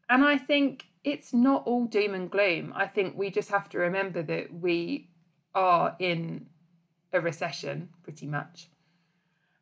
And 0.10 0.24
I 0.24 0.38
think 0.38 0.86
it's 1.08 1.34
not 1.34 1.66
all 1.66 1.86
doom 1.86 2.14
and 2.14 2.30
gloom. 2.30 2.74
I 2.76 2.86
think 2.86 3.18
we 3.18 3.32
just 3.32 3.50
have 3.50 3.70
to 3.70 3.78
remember 3.78 4.22
that 4.24 4.54
we 4.54 5.10
are 5.56 5.96
in 6.00 6.48
a 7.14 7.22
recession 7.22 7.90
pretty 8.04 8.28
much. 8.28 8.70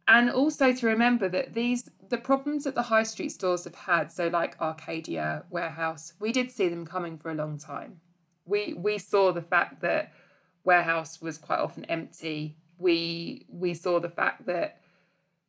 And 0.07 0.31
also 0.31 0.73
to 0.73 0.87
remember 0.87 1.29
that 1.29 1.53
these 1.53 1.91
the 2.09 2.17
problems 2.17 2.63
that 2.63 2.73
the 2.73 2.89
high 2.93 3.03
street 3.03 3.29
stores 3.29 3.63
have 3.65 3.75
had, 3.75 4.11
so 4.11 4.27
like 4.27 4.59
Arcadia, 4.59 5.43
Warehouse, 5.51 6.13
we 6.19 6.31
did 6.31 6.49
see 6.49 6.67
them 6.67 6.85
coming 6.85 7.17
for 7.17 7.29
a 7.29 7.35
long 7.35 7.59
time. 7.59 8.01
We 8.45 8.73
we 8.73 8.97
saw 8.97 9.31
the 9.31 9.43
fact 9.43 9.81
that 9.81 10.13
Warehouse 10.63 11.21
was 11.21 11.37
quite 11.37 11.59
often 11.59 11.85
empty. 11.85 12.57
We 12.79 13.45
we 13.49 13.75
saw 13.75 13.99
the 13.99 14.09
fact 14.09 14.47
that 14.47 14.79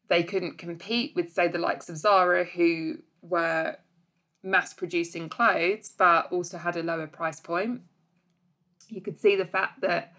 they 0.09 0.23
couldn't 0.23 0.59
compete 0.59 1.15
with 1.17 1.33
say 1.33 1.49
the 1.49 1.59
likes 1.59 1.89
of 1.89 1.97
Zara 1.97 2.45
who 2.45 2.99
were 3.23 3.77
mass 4.47 4.73
producing 4.73 5.29
clothes 5.29 5.91
but 5.99 6.31
also 6.33 6.59
had 6.59 6.77
a 6.77 6.83
lower 6.83 7.07
price 7.07 7.41
point. 7.41 7.83
You 8.89 9.01
could 9.01 9.19
see 9.19 9.35
the 9.35 9.45
fact 9.45 9.81
that 9.81 10.15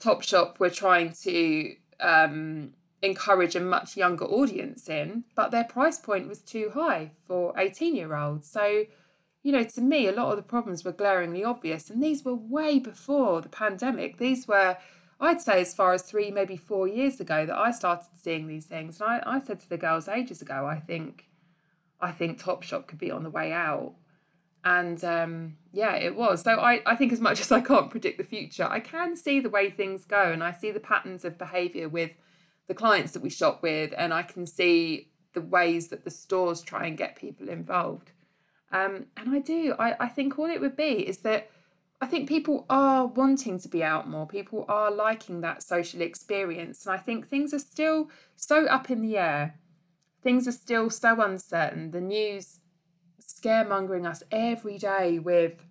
Topshop 0.00 0.60
were 0.60 0.70
trying 0.70 1.12
to 1.24 1.74
um, 2.00 2.74
encourage 3.02 3.56
a 3.56 3.60
much 3.60 3.96
younger 3.96 4.24
audience 4.24 4.88
in, 4.88 5.24
but 5.34 5.50
their 5.50 5.64
price 5.64 5.98
point 5.98 6.28
was 6.28 6.40
too 6.40 6.70
high 6.74 7.10
for 7.26 7.52
18 7.58 7.96
year 7.96 8.14
olds. 8.14 8.48
So, 8.48 8.84
you 9.42 9.52
know, 9.52 9.64
to 9.64 9.80
me, 9.80 10.06
a 10.06 10.12
lot 10.12 10.30
of 10.30 10.36
the 10.36 10.42
problems 10.42 10.84
were 10.84 10.92
glaringly 10.92 11.42
obvious, 11.42 11.90
and 11.90 12.02
these 12.02 12.24
were 12.24 12.34
way 12.34 12.78
before 12.78 13.40
the 13.40 13.48
pandemic. 13.48 14.18
These 14.18 14.46
were, 14.46 14.76
I'd 15.20 15.40
say, 15.40 15.60
as 15.60 15.74
far 15.74 15.92
as 15.92 16.02
three, 16.02 16.30
maybe 16.30 16.56
four 16.56 16.86
years 16.86 17.18
ago 17.18 17.44
that 17.46 17.56
I 17.56 17.72
started 17.72 18.06
seeing 18.14 18.46
these 18.46 18.66
things. 18.66 19.00
And 19.00 19.10
I, 19.10 19.22
I 19.26 19.40
said 19.40 19.58
to 19.60 19.68
the 19.68 19.78
girls 19.78 20.06
ages 20.06 20.40
ago, 20.40 20.66
I 20.66 20.78
think, 20.78 21.27
I 22.00 22.12
think 22.12 22.40
Topshop 22.40 22.86
could 22.86 22.98
be 22.98 23.10
on 23.10 23.22
the 23.22 23.30
way 23.30 23.52
out 23.52 23.94
and 24.64 25.02
um, 25.04 25.56
yeah, 25.72 25.94
it 25.94 26.14
was. 26.16 26.42
So 26.42 26.52
I, 26.52 26.82
I 26.84 26.96
think 26.96 27.12
as 27.12 27.20
much 27.20 27.40
as 27.40 27.52
I 27.52 27.60
can't 27.60 27.90
predict 27.90 28.18
the 28.18 28.24
future, 28.24 28.66
I 28.68 28.80
can 28.80 29.16
see 29.16 29.40
the 29.40 29.50
way 29.50 29.70
things 29.70 30.04
go 30.04 30.32
and 30.32 30.42
I 30.42 30.52
see 30.52 30.70
the 30.70 30.80
patterns 30.80 31.24
of 31.24 31.38
behaviour 31.38 31.88
with 31.88 32.12
the 32.66 32.74
clients 32.74 33.12
that 33.12 33.22
we 33.22 33.30
shop 33.30 33.62
with, 33.62 33.94
and 33.96 34.12
I 34.12 34.22
can 34.22 34.46
see 34.46 35.10
the 35.32 35.40
ways 35.40 35.88
that 35.88 36.04
the 36.04 36.10
stores 36.10 36.60
try 36.60 36.86
and 36.86 36.98
get 36.98 37.16
people 37.16 37.48
involved. 37.48 38.12
Um, 38.70 39.06
and 39.16 39.34
I 39.34 39.38
do. 39.38 39.74
I, 39.78 39.96
I 39.98 40.08
think 40.08 40.38
all 40.38 40.50
it 40.50 40.60
would 40.60 40.76
be 40.76 41.08
is 41.08 41.18
that 41.18 41.50
I 42.02 42.06
think 42.06 42.28
people 42.28 42.66
are 42.68 43.06
wanting 43.06 43.58
to 43.60 43.68
be 43.68 43.82
out 43.82 44.06
more. 44.06 44.26
People 44.26 44.66
are 44.68 44.90
liking 44.90 45.40
that 45.40 45.62
social 45.62 46.02
experience. 46.02 46.84
And 46.84 46.94
I 46.94 46.98
think 46.98 47.26
things 47.26 47.54
are 47.54 47.58
still 47.58 48.10
so 48.36 48.66
up 48.66 48.90
in 48.90 49.00
the 49.00 49.16
air. 49.16 49.54
Things 50.22 50.48
are 50.48 50.52
still 50.52 50.90
so 50.90 51.20
uncertain. 51.20 51.90
The 51.90 52.00
news 52.00 52.60
scaremongering 53.20 54.06
us 54.06 54.22
every 54.30 54.78
day 54.78 55.18
with, 55.18 55.64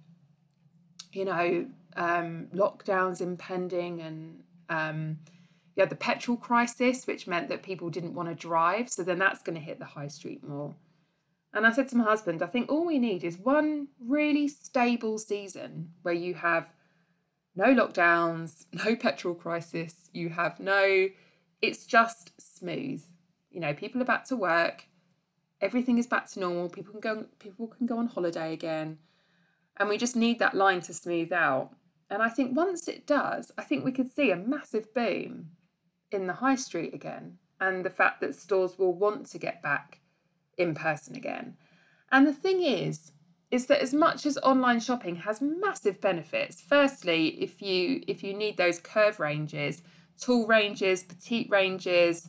you 1.12 1.26
know, 1.26 1.68
um, 1.96 2.48
lockdowns 2.54 3.22
impending 3.22 4.02
and 4.02 4.44
um, 4.70 5.18
you 5.76 5.82
had 5.82 5.90
the 5.90 5.96
petrol 5.96 6.38
crisis, 6.38 7.06
which 7.06 7.28
meant 7.28 7.50
that 7.50 7.64
people 7.64 7.90
didn't 7.90 8.16
want 8.16 8.30
to 8.30 8.36
drive. 8.36 8.90
So 8.90 9.04
then 9.04 9.20
that's 9.20 9.44
going 9.44 9.58
to 9.58 9.64
hit 9.64 9.80
the 9.80 9.86
high 9.86 10.08
street 10.08 10.44
more. 10.44 10.76
And 11.54 11.66
I 11.66 11.72
said 11.72 11.88
to 11.90 11.98
my 11.98 12.04
husband, 12.04 12.42
I 12.42 12.48
think 12.48 12.72
all 12.72 12.86
we 12.86 13.00
need 13.00 13.24
is 13.24 13.38
one 13.38 13.88
really 14.00 14.48
stable 14.48 15.18
season 15.18 15.92
where 16.02 16.14
you 16.14 16.36
have 16.36 16.72
no 17.56 17.74
lockdowns, 17.74 18.66
no 18.72 18.96
petrol 18.96 19.34
crisis, 19.34 20.10
you 20.14 20.30
have 20.30 20.60
no, 20.60 21.08
it's 21.62 21.86
just 21.86 22.32
smooth. 22.40 23.04
You 23.58 23.62
know, 23.62 23.74
people 23.74 24.00
are 24.00 24.06
back 24.06 24.24
to 24.26 24.36
work, 24.36 24.86
everything 25.62 25.98
is 25.98 26.06
back 26.06 26.30
to 26.30 26.40
normal. 26.40 26.70
People 26.70 26.92
can 26.92 27.02
go 27.02 27.26
people 27.40 27.66
can 27.66 27.88
go 27.88 27.98
on 27.98 28.06
holiday 28.06 28.54
again. 28.54 29.00
And 29.78 29.90
we 29.90 29.98
just 29.98 30.16
need 30.16 30.38
that 30.38 30.54
line 30.54 30.82
to 30.82 30.94
smooth 30.94 31.34
out. 31.34 31.72
And 32.08 32.22
I 32.22 32.30
think 32.30 32.56
once 32.56 32.88
it 32.88 33.08
does, 33.08 33.52
I 33.58 33.64
think 33.64 33.84
we 33.84 33.92
could 33.92 34.12
see 34.12 34.30
a 34.30 34.36
massive 34.36 34.94
boom 34.94 35.54
in 36.12 36.28
the 36.28 36.34
high 36.34 36.54
street 36.54 36.94
again 36.94 37.40
and 37.60 37.84
the 37.84 37.90
fact 37.90 38.22
that 38.22 38.36
stores 38.36 38.78
will 38.78 38.94
want 38.94 39.26
to 39.32 39.40
get 39.40 39.64
back 39.64 40.02
in 40.56 40.76
person 40.76 41.16
again. 41.16 41.58
And 42.12 42.28
the 42.28 42.34
thing 42.34 42.62
is, 42.62 43.14
is 43.50 43.66
that 43.66 43.82
as 43.82 43.92
much 43.92 44.28
as 44.28 44.38
online 44.44 44.82
shopping 44.82 45.16
has 45.16 45.42
massive 45.42 46.00
benefits, 46.00 46.62
firstly, 46.62 47.30
if 47.42 47.60
you 47.64 48.04
if 48.08 48.22
you 48.22 48.36
need 48.36 48.58
those 48.58 48.78
curve 48.78 49.20
ranges, 49.20 49.82
tall 50.22 50.46
ranges, 50.46 51.02
petite 51.02 51.50
ranges, 51.50 52.28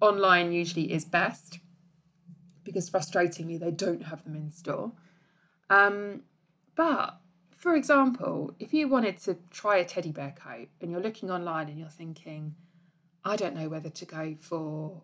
online 0.00 0.52
usually 0.52 0.92
is 0.92 1.04
best 1.04 1.58
because 2.64 2.90
frustratingly 2.90 3.58
they 3.58 3.70
don't 3.70 4.04
have 4.04 4.24
them 4.24 4.34
in 4.34 4.50
store. 4.50 4.92
Um, 5.70 6.22
but 6.74 7.18
for 7.50 7.74
example, 7.74 8.54
if 8.58 8.74
you 8.74 8.88
wanted 8.88 9.18
to 9.22 9.38
try 9.50 9.78
a 9.78 9.84
teddy 9.84 10.12
bear 10.12 10.34
coat 10.38 10.68
and 10.80 10.90
you're 10.90 11.00
looking 11.00 11.30
online 11.30 11.68
and 11.68 11.78
you're 11.78 11.88
thinking, 11.88 12.54
I 13.24 13.36
don't 13.36 13.56
know 13.56 13.68
whether 13.68 13.90
to 13.90 14.04
go 14.04 14.36
for 14.40 15.02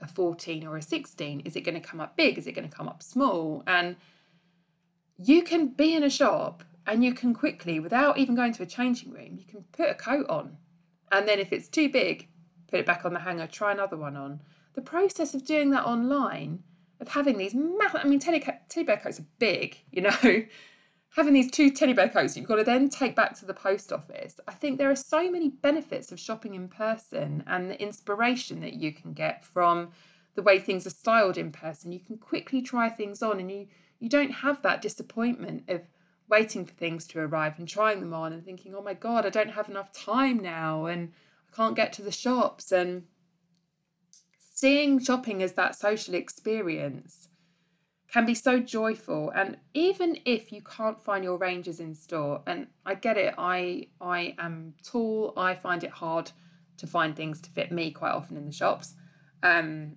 a 0.00 0.06
14 0.06 0.66
or 0.66 0.76
a 0.76 0.82
16, 0.82 1.40
is 1.40 1.56
it 1.56 1.60
going 1.62 1.74
to 1.74 1.86
come 1.86 2.00
up 2.00 2.16
big? 2.16 2.38
Is 2.38 2.46
it 2.46 2.52
going 2.52 2.68
to 2.68 2.74
come 2.74 2.88
up 2.88 3.02
small? 3.02 3.62
And 3.66 3.96
you 5.18 5.42
can 5.42 5.68
be 5.68 5.94
in 5.94 6.02
a 6.02 6.08
shop 6.08 6.64
and 6.86 7.04
you 7.04 7.12
can 7.12 7.34
quickly, 7.34 7.78
without 7.78 8.16
even 8.16 8.34
going 8.34 8.54
to 8.54 8.62
a 8.62 8.66
changing 8.66 9.12
room, 9.12 9.36
you 9.38 9.44
can 9.44 9.64
put 9.72 9.90
a 9.90 9.94
coat 9.94 10.26
on. 10.28 10.56
And 11.12 11.28
then 11.28 11.38
if 11.38 11.52
it's 11.52 11.68
too 11.68 11.90
big, 11.90 12.28
put 12.70 12.80
it 12.80 12.86
back 12.86 13.04
on 13.04 13.12
the 13.12 13.20
hanger, 13.20 13.46
try 13.46 13.72
another 13.72 13.96
one 13.96 14.16
on. 14.16 14.40
The 14.74 14.82
process 14.82 15.34
of 15.34 15.44
doing 15.44 15.70
that 15.70 15.84
online 15.84 16.62
of 17.00 17.08
having 17.08 17.38
these 17.38 17.54
massive, 17.54 18.00
I 18.04 18.08
mean, 18.08 18.20
teddy, 18.20 18.40
teddy 18.68 18.84
bear 18.84 18.98
coats 18.98 19.18
are 19.18 19.26
big, 19.38 19.78
you 19.90 20.02
know, 20.02 20.44
having 21.16 21.34
these 21.34 21.50
two 21.50 21.70
teddy 21.70 21.92
bear 21.92 22.08
coats 22.08 22.36
you've 22.36 22.46
got 22.46 22.56
to 22.56 22.64
then 22.64 22.88
take 22.88 23.16
back 23.16 23.36
to 23.38 23.46
the 23.46 23.54
post 23.54 23.92
office. 23.92 24.38
I 24.46 24.52
think 24.52 24.78
there 24.78 24.90
are 24.90 24.96
so 24.96 25.30
many 25.30 25.48
benefits 25.48 26.12
of 26.12 26.20
shopping 26.20 26.54
in 26.54 26.68
person 26.68 27.42
and 27.46 27.70
the 27.70 27.80
inspiration 27.80 28.60
that 28.60 28.74
you 28.74 28.92
can 28.92 29.12
get 29.12 29.44
from 29.44 29.90
the 30.36 30.42
way 30.42 30.58
things 30.58 30.86
are 30.86 30.90
styled 30.90 31.36
in 31.36 31.50
person. 31.50 31.90
You 31.90 32.00
can 32.00 32.18
quickly 32.18 32.62
try 32.62 32.88
things 32.88 33.22
on 33.22 33.40
and 33.40 33.50
you, 33.50 33.66
you 33.98 34.08
don't 34.08 34.30
have 34.30 34.62
that 34.62 34.80
disappointment 34.80 35.64
of 35.68 35.82
waiting 36.28 36.64
for 36.64 36.72
things 36.74 37.06
to 37.08 37.18
arrive 37.18 37.58
and 37.58 37.66
trying 37.66 38.00
them 38.00 38.14
on 38.14 38.32
and 38.32 38.44
thinking, 38.44 38.74
oh 38.74 38.82
my 38.82 38.94
God, 38.94 39.26
I 39.26 39.30
don't 39.30 39.50
have 39.50 39.68
enough 39.68 39.92
time 39.92 40.38
now 40.38 40.86
and 40.86 41.12
can't 41.54 41.76
get 41.76 41.92
to 41.94 42.02
the 42.02 42.12
shops. 42.12 42.72
And 42.72 43.04
seeing 44.38 44.98
shopping 44.98 45.42
as 45.42 45.54
that 45.54 45.74
social 45.74 46.14
experience 46.14 47.28
can 48.12 48.26
be 48.26 48.34
so 48.34 48.58
joyful 48.58 49.30
and 49.34 49.56
even 49.72 50.18
if 50.24 50.52
you 50.52 50.60
can't 50.60 51.00
find 51.00 51.22
your 51.22 51.38
ranges 51.38 51.80
in 51.80 51.94
store 51.94 52.42
and 52.46 52.66
i 52.84 52.94
get 52.94 53.16
it 53.16 53.32
i 53.38 53.86
i 54.00 54.34
am 54.38 54.74
tall 54.84 55.32
i 55.36 55.54
find 55.54 55.84
it 55.84 55.90
hard 55.90 56.32
to 56.76 56.86
find 56.86 57.14
things 57.14 57.40
to 57.40 57.50
fit 57.50 57.70
me 57.70 57.90
quite 57.90 58.12
often 58.12 58.36
in 58.36 58.46
the 58.46 58.52
shops 58.52 58.94
um, 59.42 59.96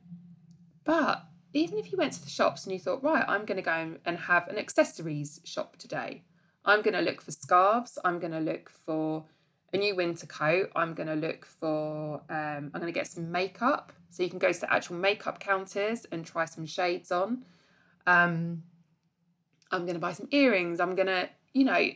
but 0.86 1.26
even 1.54 1.78
if 1.78 1.92
you 1.92 1.98
went 1.98 2.14
to 2.14 2.24
the 2.24 2.30
shops 2.30 2.64
and 2.64 2.72
you 2.72 2.80
thought 2.80 3.04
right 3.04 3.26
i'm 3.28 3.46
going 3.46 3.58
to 3.58 3.64
go 3.64 3.96
and 4.06 4.18
have 4.18 4.48
an 4.48 4.58
accessories 4.58 5.42
shop 5.44 5.76
today 5.78 6.24
i'm 6.66 6.82
going 6.82 6.94
to 6.94 7.02
look 7.02 7.22
for 7.22 7.32
scarves 7.32 7.98
i'm 8.06 8.20
going 8.20 8.32
to 8.32 8.40
look 8.40 8.70
for 8.70 9.26
a 9.74 9.78
new 9.78 9.96
winter 9.96 10.28
coat. 10.28 10.72
I'm 10.76 10.94
going 10.94 11.08
to 11.08 11.16
look 11.16 11.46
for, 11.46 12.22
um, 12.30 12.72
I'm 12.74 12.80
going 12.80 12.86
to 12.86 12.92
get 12.92 13.08
some 13.08 13.32
makeup. 13.32 13.92
So 14.12 14.22
you 14.22 14.30
can 14.30 14.40
go 14.40 14.52
to 14.54 14.60
the 14.60 14.72
actual 14.72 14.96
makeup 14.96 15.40
counters 15.40 16.06
and 16.12 16.26
try 16.26 16.46
some 16.46 16.68
shades 16.68 17.12
on. 17.12 17.44
Um, 18.06 18.64
I'm 19.72 19.82
going 19.82 19.96
to 19.96 20.00
buy 20.00 20.14
some 20.14 20.28
earrings. 20.30 20.80
I'm 20.80 20.94
going 20.94 21.08
to, 21.08 21.30
you 21.54 21.66
know, 21.66 21.90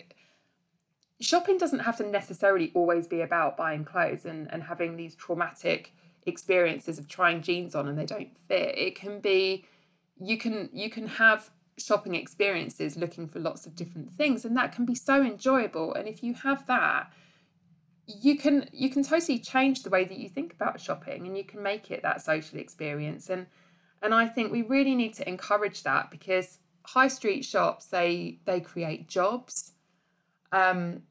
shopping 1.21 1.59
doesn't 1.59 1.79
have 1.79 1.97
to 1.97 2.07
necessarily 2.07 2.71
always 2.73 3.07
be 3.07 3.21
about 3.21 3.55
buying 3.55 3.85
clothes 3.85 4.25
and, 4.25 4.51
and 4.51 4.63
having 4.63 4.97
these 4.97 5.15
traumatic 5.15 5.93
experiences 6.25 6.97
of 6.97 7.07
trying 7.07 7.43
jeans 7.43 7.75
on 7.75 7.87
and 7.87 7.97
they 7.97 8.05
don't 8.05 8.35
fit. 8.35 8.75
It 8.75 8.95
can 8.95 9.19
be, 9.19 9.65
you 10.19 10.37
can, 10.37 10.69
you 10.73 10.89
can 10.89 11.07
have 11.07 11.51
shopping 11.77 12.15
experiences 12.15 12.97
looking 12.97 13.27
for 13.27 13.39
lots 13.39 13.67
of 13.67 13.75
different 13.75 14.11
things 14.11 14.43
and 14.43 14.57
that 14.57 14.71
can 14.71 14.83
be 14.83 14.95
so 14.95 15.21
enjoyable. 15.21 15.93
And 15.93 16.07
if 16.07 16.23
you 16.23 16.33
have 16.33 16.65
that, 16.65 17.11
you 18.07 18.37
can 18.37 18.69
you 18.71 18.89
can 18.89 19.03
totally 19.03 19.37
change 19.37 19.83
the 19.83 19.89
way 19.89 20.05
that 20.05 20.17
you 20.17 20.29
think 20.29 20.53
about 20.53 20.79
shopping 20.79 21.27
and 21.27 21.37
you 21.37 21.43
can 21.43 21.61
make 21.61 21.91
it 21.91 22.01
that 22.03 22.21
social 22.21 22.57
experience. 22.57 23.29
And 23.29 23.47
and 24.01 24.13
I 24.13 24.27
think 24.27 24.51
we 24.51 24.61
really 24.61 24.95
need 24.95 25.13
to 25.15 25.27
encourage 25.27 25.83
that 25.83 26.09
because 26.09 26.59
high 26.83 27.09
street 27.09 27.43
shops 27.43 27.87
they 27.87 28.39
they 28.45 28.61
create 28.61 29.09
jobs 29.09 29.73
um 30.53 31.01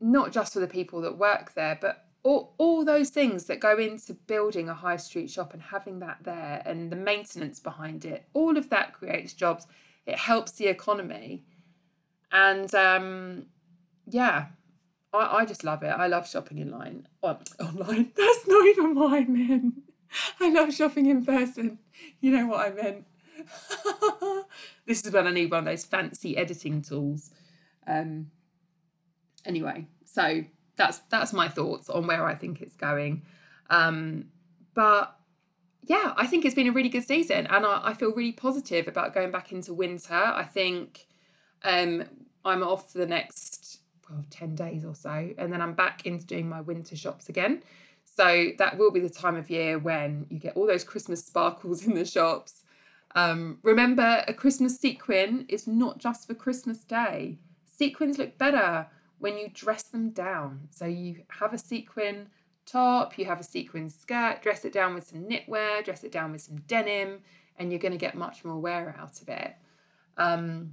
not 0.00 0.32
just 0.32 0.54
for 0.54 0.60
the 0.60 0.66
people 0.66 1.02
that 1.02 1.18
work 1.18 1.52
there 1.52 1.76
but 1.78 2.06
all, 2.22 2.54
all 2.58 2.84
those 2.84 3.10
things 3.10 3.44
that 3.44 3.60
go 3.60 3.78
into 3.78 4.14
building 4.14 4.68
a 4.68 4.74
high 4.74 4.96
street 4.96 5.30
shop 5.30 5.52
and 5.52 5.62
having 5.62 6.00
that 6.00 6.16
there 6.22 6.62
and 6.64 6.90
the 6.90 6.96
maintenance 6.96 7.60
behind 7.60 8.06
it 8.06 8.26
all 8.32 8.56
of 8.56 8.70
that 8.70 8.94
creates 8.94 9.34
jobs. 9.34 9.66
It 10.06 10.16
helps 10.16 10.52
the 10.52 10.68
economy. 10.68 11.44
And 12.32 12.74
um 12.74 13.46
yeah 14.08 14.46
I, 15.16 15.38
I 15.38 15.44
just 15.44 15.64
love 15.64 15.82
it. 15.82 15.88
I 15.88 16.06
love 16.06 16.28
shopping 16.28 16.58
in 16.58 16.70
line. 16.70 17.08
On, 17.22 17.38
online. 17.60 18.12
That's 18.16 18.46
not 18.46 18.66
even 18.66 18.94
what 18.94 19.12
I 19.12 19.24
meant. 19.24 19.74
I 20.40 20.50
love 20.50 20.74
shopping 20.74 21.06
in 21.06 21.24
person. 21.24 21.78
You 22.20 22.32
know 22.32 22.46
what 22.46 22.66
I 22.66 22.70
meant. 22.70 23.04
this 24.86 25.04
is 25.04 25.12
when 25.12 25.26
I 25.26 25.30
need 25.30 25.50
one 25.50 25.60
of 25.60 25.64
those 25.66 25.84
fancy 25.84 26.36
editing 26.36 26.82
tools. 26.82 27.30
Um, 27.86 28.30
anyway, 29.44 29.86
so 30.04 30.44
that's 30.76 30.98
that's 31.10 31.32
my 31.32 31.48
thoughts 31.48 31.88
on 31.88 32.06
where 32.06 32.24
I 32.24 32.34
think 32.34 32.60
it's 32.62 32.74
going. 32.74 33.22
Um, 33.70 34.26
but 34.74 35.18
yeah, 35.84 36.14
I 36.16 36.26
think 36.26 36.44
it's 36.44 36.54
been 36.54 36.66
a 36.66 36.72
really 36.72 36.88
good 36.88 37.06
season, 37.06 37.46
and 37.46 37.64
I, 37.64 37.80
I 37.84 37.94
feel 37.94 38.12
really 38.12 38.32
positive 38.32 38.88
about 38.88 39.14
going 39.14 39.30
back 39.30 39.52
into 39.52 39.72
winter. 39.72 40.14
I 40.14 40.44
think 40.44 41.06
um, 41.62 42.04
I'm 42.44 42.62
off 42.62 42.92
for 42.92 42.98
the 42.98 43.06
next 43.06 43.75
well 44.10 44.24
ten 44.30 44.54
days 44.54 44.84
or 44.84 44.94
so, 44.94 45.30
and 45.38 45.52
then 45.52 45.60
I'm 45.60 45.74
back 45.74 46.06
into 46.06 46.26
doing 46.26 46.48
my 46.48 46.60
winter 46.60 46.96
shops 46.96 47.28
again. 47.28 47.62
So 48.04 48.52
that 48.58 48.78
will 48.78 48.90
be 48.90 49.00
the 49.00 49.10
time 49.10 49.36
of 49.36 49.50
year 49.50 49.78
when 49.78 50.26
you 50.30 50.38
get 50.38 50.56
all 50.56 50.66
those 50.66 50.84
Christmas 50.84 51.24
sparkles 51.24 51.84
in 51.86 51.94
the 51.94 52.04
shops. 52.04 52.62
Um, 53.14 53.58
remember, 53.62 54.24
a 54.28 54.34
Christmas 54.34 54.78
sequin 54.78 55.46
is 55.48 55.66
not 55.66 55.98
just 55.98 56.26
for 56.26 56.34
Christmas 56.34 56.78
Day. 56.78 57.38
Sequins 57.64 58.18
look 58.18 58.38
better 58.38 58.88
when 59.18 59.38
you 59.38 59.48
dress 59.52 59.82
them 59.84 60.10
down. 60.10 60.68
So 60.70 60.86
you 60.86 61.22
have 61.28 61.52
a 61.52 61.58
sequin 61.58 62.28
top, 62.66 63.18
you 63.18 63.24
have 63.24 63.40
a 63.40 63.44
sequin 63.44 63.88
skirt, 63.88 64.42
dress 64.42 64.64
it 64.64 64.72
down 64.72 64.94
with 64.94 65.06
some 65.06 65.24
knitwear, 65.24 65.84
dress 65.84 66.04
it 66.04 66.12
down 66.12 66.32
with 66.32 66.42
some 66.42 66.56
denim, 66.66 67.20
and 67.58 67.70
you're 67.70 67.80
going 67.80 67.92
to 67.92 67.98
get 67.98 68.14
much 68.14 68.44
more 68.44 68.58
wear 68.58 68.94
out 68.98 69.20
of 69.22 69.28
it. 69.28 69.54
Um, 70.18 70.72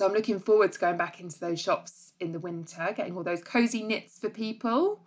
so 0.00 0.06
I'm 0.06 0.14
looking 0.14 0.40
forward 0.40 0.72
to 0.72 0.78
going 0.78 0.96
back 0.96 1.20
into 1.20 1.38
those 1.38 1.60
shops 1.60 2.12
in 2.18 2.32
the 2.32 2.38
winter, 2.40 2.94
getting 2.96 3.14
all 3.18 3.22
those 3.22 3.42
cozy 3.42 3.82
knits 3.82 4.18
for 4.18 4.30
people. 4.30 5.04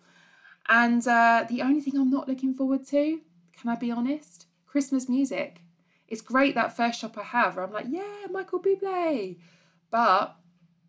And 0.70 1.08
uh, 1.08 1.48
the 1.50 1.64
only 1.64 1.82
thing 1.82 1.98
I'm 1.98 2.12
not 2.12 2.28
looking 2.28 2.54
forward 2.54 2.86
to, 2.90 3.20
can 3.60 3.70
I 3.72 3.76
be 3.76 3.90
honest? 3.90 4.46
Christmas 4.68 5.10
music. 5.10 5.62
It's 6.08 6.22
great 6.22 6.54
that 6.54 6.78
first 6.78 7.00
shop 7.00 7.18
I 7.18 7.24
have 7.24 7.56
where 7.56 7.66
I'm 7.66 7.74
like, 7.74 7.88
yeah, 7.90 8.28
Michael 8.30 8.62
Bublé. 8.62 9.40
But 9.90 10.36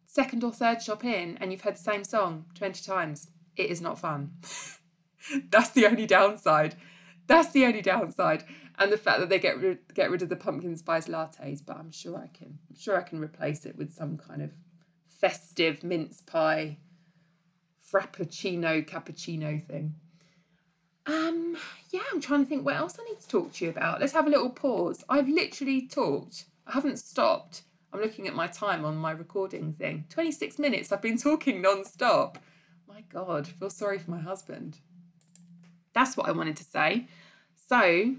second 0.04 0.44
or 0.44 0.52
third 0.52 0.82
shop 0.82 1.02
in 1.02 1.38
and 1.38 1.50
you've 1.50 1.62
heard 1.62 1.76
the 1.76 1.78
same 1.78 2.04
song 2.04 2.44
20 2.56 2.84
times, 2.84 3.30
it 3.56 3.70
is 3.70 3.80
not 3.80 3.98
fun. 3.98 4.32
That's 5.48 5.70
the 5.70 5.86
only 5.86 6.04
downside. 6.04 6.74
That's 7.26 7.52
the 7.52 7.64
only 7.64 7.80
downside. 7.80 8.44
And 8.78 8.90
the 8.90 8.96
fact 8.96 9.20
that 9.20 9.28
they 9.28 9.38
get 9.38 9.60
rid, 9.60 9.78
get 9.94 10.10
rid 10.10 10.22
of 10.22 10.28
the 10.28 10.36
pumpkin 10.36 10.76
spice 10.76 11.06
lattes, 11.06 11.64
but 11.64 11.76
I'm 11.76 11.92
sure 11.92 12.16
I 12.16 12.28
can. 12.36 12.58
I'm 12.68 12.76
sure 12.76 12.96
I 12.96 13.02
can 13.02 13.20
replace 13.20 13.64
it 13.66 13.76
with 13.76 13.92
some 13.92 14.18
kind 14.18 14.42
of 14.42 14.50
festive 15.08 15.84
mince 15.84 16.20
pie 16.20 16.78
frappuccino 17.92 18.84
cappuccino 18.86 19.64
thing. 19.64 19.94
Um, 21.06 21.56
yeah, 21.90 22.00
I'm 22.12 22.20
trying 22.20 22.44
to 22.44 22.48
think 22.48 22.64
what 22.64 22.76
else 22.76 22.98
I 22.98 23.04
need 23.04 23.20
to 23.20 23.28
talk 23.28 23.52
to 23.52 23.64
you 23.64 23.70
about. 23.70 24.00
Let's 24.00 24.14
have 24.14 24.26
a 24.26 24.30
little 24.30 24.50
pause. 24.50 25.04
I've 25.08 25.28
literally 25.28 25.86
talked. 25.86 26.46
I 26.66 26.72
haven't 26.72 26.98
stopped 26.98 27.62
I'm 27.94 28.00
looking 28.00 28.26
at 28.26 28.34
my 28.34 28.48
time 28.48 28.84
on 28.84 28.96
my 28.96 29.12
recording 29.12 29.72
thing. 29.74 30.06
26 30.10 30.58
minutes 30.58 30.90
I've 30.90 31.00
been 31.00 31.16
talking 31.16 31.62
non-stop. 31.62 32.38
My 32.88 33.02
God, 33.02 33.46
I 33.46 33.52
feel 33.52 33.70
sorry 33.70 34.00
for 34.00 34.10
my 34.10 34.18
husband. 34.18 34.78
That's 35.92 36.16
what 36.16 36.28
I 36.28 36.32
wanted 36.32 36.56
to 36.56 36.64
say. 36.64 37.06
So, 37.68 38.16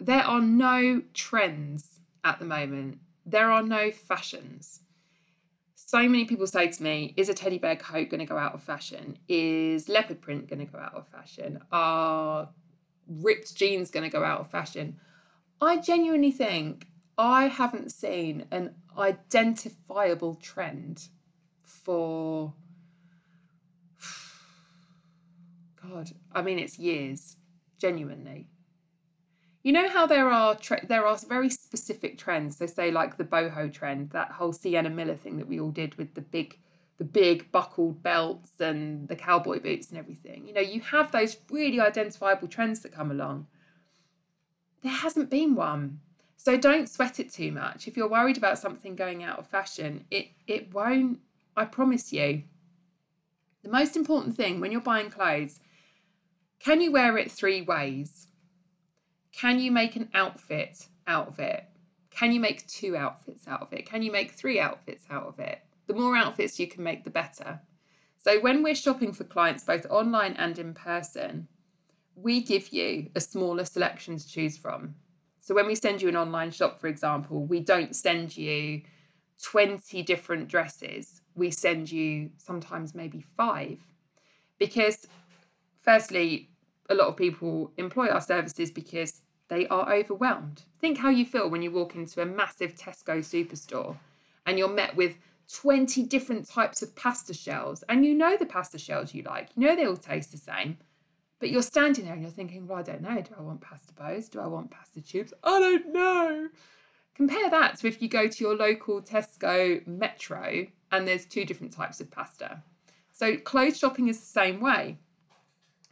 there 0.00 0.22
are 0.22 0.40
no 0.40 1.02
trends 1.12 2.00
at 2.24 2.38
the 2.38 2.44
moment. 2.44 2.98
There 3.26 3.50
are 3.50 3.62
no 3.62 3.90
fashions. 3.90 4.80
So 5.74 5.98
many 6.08 6.24
people 6.24 6.46
say 6.46 6.68
to 6.68 6.82
me, 6.82 7.14
is 7.16 7.28
a 7.28 7.34
teddy 7.34 7.58
bear 7.58 7.76
coat 7.76 8.08
going 8.08 8.20
to 8.20 8.24
go 8.26 8.38
out 8.38 8.54
of 8.54 8.62
fashion? 8.62 9.18
Is 9.28 9.88
leopard 9.88 10.20
print 10.22 10.48
going 10.48 10.64
to 10.64 10.72
go 10.72 10.78
out 10.78 10.94
of 10.94 11.06
fashion? 11.08 11.60
Are 11.70 12.48
ripped 13.06 13.54
jeans 13.54 13.90
going 13.90 14.04
to 14.04 14.10
go 14.10 14.24
out 14.24 14.40
of 14.40 14.50
fashion? 14.50 14.98
I 15.60 15.76
genuinely 15.76 16.30
think 16.30 16.86
I 17.18 17.48
haven't 17.48 17.90
seen 17.90 18.46
an 18.50 18.74
identifiable 18.96 20.36
trend 20.36 21.08
for 21.62 22.54
God, 25.82 26.12
I 26.32 26.40
mean 26.40 26.58
it's 26.58 26.78
years, 26.78 27.36
genuinely. 27.78 28.48
You 29.62 29.72
know 29.72 29.88
how 29.88 30.06
there 30.06 30.30
are 30.30 30.54
tre- 30.54 30.86
there 30.88 31.06
are 31.06 31.18
very 31.28 31.50
specific 31.50 32.16
trends. 32.16 32.56
So 32.56 32.66
say 32.66 32.90
like 32.90 33.16
the 33.18 33.24
boho 33.24 33.72
trend, 33.72 34.10
that 34.10 34.32
whole 34.32 34.52
Sienna 34.52 34.90
Miller 34.90 35.16
thing 35.16 35.36
that 35.36 35.48
we 35.48 35.60
all 35.60 35.70
did 35.70 35.96
with 35.96 36.14
the 36.14 36.22
big 36.22 36.58
the 36.96 37.04
big 37.04 37.50
buckled 37.50 38.02
belts 38.02 38.60
and 38.60 39.08
the 39.08 39.16
cowboy 39.16 39.58
boots 39.58 39.88
and 39.88 39.98
everything. 39.98 40.46
You 40.46 40.52
know, 40.52 40.60
you 40.60 40.82
have 40.82 41.12
those 41.12 41.38
really 41.50 41.80
identifiable 41.80 42.46
trends 42.46 42.80
that 42.80 42.92
come 42.92 43.10
along. 43.10 43.46
There 44.82 44.92
hasn't 44.92 45.30
been 45.30 45.54
one. 45.54 46.00
So 46.36 46.56
don't 46.56 46.88
sweat 46.88 47.20
it 47.20 47.32
too 47.32 47.52
much. 47.52 47.86
If 47.86 47.96
you're 47.96 48.08
worried 48.08 48.38
about 48.38 48.58
something 48.58 48.96
going 48.96 49.22
out 49.22 49.38
of 49.38 49.46
fashion, 49.46 50.04
it 50.10 50.28
it 50.46 50.72
won't, 50.72 51.20
I 51.54 51.66
promise 51.66 52.12
you. 52.12 52.44
The 53.62 53.70
most 53.70 53.94
important 53.94 54.36
thing 54.36 54.58
when 54.58 54.72
you're 54.72 54.80
buying 54.80 55.10
clothes, 55.10 55.60
can 56.58 56.80
you 56.80 56.92
wear 56.92 57.18
it 57.18 57.30
three 57.30 57.60
ways? 57.60 58.29
Can 59.32 59.58
you 59.60 59.70
make 59.70 59.96
an 59.96 60.08
outfit 60.14 60.88
out 61.06 61.28
of 61.28 61.38
it? 61.38 61.64
Can 62.10 62.32
you 62.32 62.40
make 62.40 62.66
two 62.66 62.96
outfits 62.96 63.46
out 63.46 63.62
of 63.62 63.72
it? 63.72 63.86
Can 63.86 64.02
you 64.02 64.12
make 64.12 64.32
three 64.32 64.60
outfits 64.60 65.04
out 65.10 65.26
of 65.26 65.38
it? 65.38 65.60
The 65.86 65.94
more 65.94 66.16
outfits 66.16 66.58
you 66.58 66.66
can 66.66 66.82
make, 66.82 67.04
the 67.04 67.10
better. 67.10 67.60
So 68.18 68.38
when 68.40 68.62
we're 68.62 68.74
shopping 68.74 69.12
for 69.12 69.24
clients, 69.24 69.64
both 69.64 69.86
online 69.88 70.34
and 70.34 70.58
in 70.58 70.74
person, 70.74 71.48
we 72.14 72.42
give 72.42 72.68
you 72.68 73.10
a 73.14 73.20
smaller 73.20 73.64
selection 73.64 74.18
to 74.18 74.28
choose 74.28 74.58
from. 74.58 74.94
So 75.38 75.54
when 75.54 75.66
we 75.66 75.74
send 75.74 76.02
you 76.02 76.08
an 76.08 76.16
online 76.16 76.50
shop, 76.50 76.78
for 76.78 76.88
example, 76.88 77.44
we 77.44 77.60
don't 77.60 77.96
send 77.96 78.36
you 78.36 78.82
20 79.42 80.02
different 80.02 80.48
dresses. 80.48 81.22
We 81.34 81.50
send 81.50 81.90
you 81.90 82.30
sometimes 82.36 82.94
maybe 82.94 83.24
five. 83.36 83.78
Because, 84.58 85.06
firstly, 85.78 86.49
a 86.90 86.94
lot 86.94 87.08
of 87.08 87.16
people 87.16 87.72
employ 87.78 88.08
our 88.08 88.20
services 88.20 88.70
because 88.70 89.22
they 89.48 89.66
are 89.68 89.92
overwhelmed. 89.92 90.64
Think 90.80 90.98
how 90.98 91.08
you 91.08 91.24
feel 91.24 91.48
when 91.48 91.62
you 91.62 91.70
walk 91.70 91.94
into 91.94 92.20
a 92.20 92.26
massive 92.26 92.74
Tesco 92.74 93.20
superstore 93.20 93.96
and 94.44 94.58
you're 94.58 94.68
met 94.68 94.94
with 94.96 95.16
20 95.52 96.02
different 96.04 96.46
types 96.48 96.82
of 96.82 96.94
pasta 96.94 97.34
shells, 97.34 97.82
and 97.88 98.04
you 98.06 98.14
know 98.14 98.36
the 98.36 98.46
pasta 98.46 98.78
shells 98.78 99.14
you 99.14 99.22
like, 99.22 99.48
you 99.56 99.66
know 99.66 99.74
they 99.74 99.86
all 99.86 99.96
taste 99.96 100.30
the 100.30 100.38
same 100.38 100.76
but 101.40 101.48
you're 101.48 101.62
standing 101.62 102.04
there 102.04 102.12
and 102.12 102.22
you're 102.22 102.30
thinking, 102.30 102.66
well, 102.66 102.78
I 102.78 102.82
don't 102.82 103.00
know. 103.00 103.20
Do 103.20 103.34
I 103.36 103.40
want 103.40 103.62
pasta 103.62 103.94
bows? 103.94 104.28
Do 104.28 104.40
I 104.40 104.46
want 104.46 104.70
pasta 104.70 105.00
tubes? 105.00 105.32
I 105.42 105.58
don't 105.58 105.92
know. 105.92 106.48
Compare 107.14 107.50
that 107.50 107.78
to 107.78 107.88
if 107.88 108.00
you 108.00 108.08
go 108.08 108.28
to 108.28 108.44
your 108.44 108.54
local 108.54 109.00
Tesco 109.00 109.84
Metro 109.86 110.66
and 110.92 111.08
there's 111.08 111.24
two 111.24 111.46
different 111.46 111.72
types 111.72 112.00
of 112.00 112.10
pasta. 112.10 112.62
So 113.10 113.36
clothes 113.38 113.78
shopping 113.78 114.08
is 114.08 114.20
the 114.20 114.26
same 114.26 114.60
way. 114.60 114.98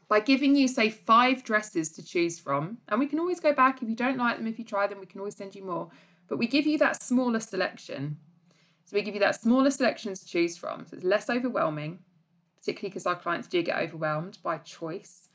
By 0.08 0.20
giving 0.20 0.56
you, 0.56 0.68
say, 0.68 0.88
five 0.88 1.44
dresses 1.44 1.90
to 1.92 2.02
choose 2.04 2.38
from, 2.38 2.78
and 2.88 2.98
we 2.98 3.06
can 3.06 3.20
always 3.20 3.40
go 3.40 3.52
back 3.52 3.82
if 3.82 3.88
you 3.88 3.96
don't 3.96 4.16
like 4.16 4.38
them, 4.38 4.46
if 4.46 4.58
you 4.58 4.64
try 4.64 4.86
them, 4.86 5.00
we 5.00 5.06
can 5.06 5.20
always 5.20 5.36
send 5.36 5.54
you 5.54 5.64
more. 5.64 5.90
But 6.28 6.38
we 6.38 6.46
give 6.46 6.66
you 6.66 6.78
that 6.78 7.02
smaller 7.02 7.40
selection. 7.40 8.16
So 8.84 8.96
we 8.96 9.02
give 9.02 9.14
you 9.14 9.20
that 9.20 9.40
smaller 9.40 9.70
selection 9.70 10.14
to 10.14 10.26
choose 10.26 10.56
from. 10.56 10.86
So 10.86 10.96
it's 10.96 11.04
less 11.04 11.28
overwhelming, 11.28 11.98
particularly 12.56 12.88
because 12.90 13.06
our 13.06 13.16
clients 13.16 13.48
do 13.48 13.62
get 13.62 13.78
overwhelmed 13.78 14.38
by 14.42 14.58
choice 14.58 15.28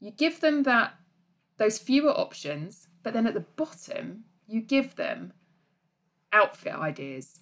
you 0.00 0.10
give 0.10 0.40
them 0.40 0.62
that 0.64 0.94
those 1.56 1.78
fewer 1.78 2.10
options, 2.10 2.88
but 3.02 3.12
then 3.12 3.26
at 3.26 3.34
the 3.34 3.40
bottom, 3.40 4.24
you 4.46 4.60
give 4.60 4.94
them 4.96 5.32
outfit 6.32 6.74
ideas. 6.74 7.40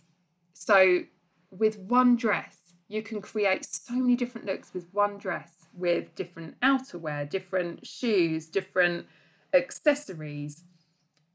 So 0.54 1.02
with 1.50 1.78
one 1.78 2.16
dress, 2.16 2.56
you 2.88 3.02
can 3.02 3.20
create 3.20 3.66
so 3.66 3.94
many 3.94 4.16
different 4.16 4.46
looks 4.46 4.72
with 4.72 4.86
one 4.92 5.18
dress, 5.18 5.55
with 5.76 6.14
different 6.14 6.58
outerwear, 6.60 7.28
different 7.28 7.86
shoes, 7.86 8.48
different 8.48 9.06
accessories. 9.52 10.64